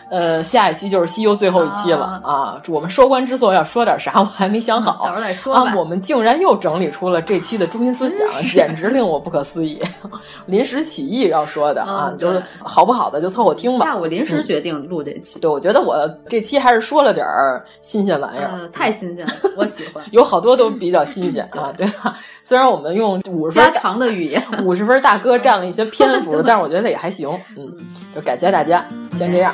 [0.10, 2.62] 呃，下一期就是西游最后一期了啊！
[2.70, 5.06] 我们收官之作要说点啥，我还没想好。
[5.06, 5.74] 到时候再说啊！
[5.76, 9.82] 我们竟然又整理出了这期的中心思想，简直令我不可思议。
[10.48, 13.86] 临时起意要说的啊，就是好不好的就凑合听吧。
[13.86, 20.04] 下午临时决定录这期，对我觉得我这期还是说了点儿新鲜玩意儿，太新鲜了，我喜欢。
[20.12, 22.16] 有好多都比较新鲜啊，对吧？
[22.44, 27.30] 虽然我们用五十分加长的语言，五十分大哥占了一些篇幅， 但是我觉得也还行。
[27.58, 27.76] 嗯，
[28.16, 29.54] 就感谢大家，先这样。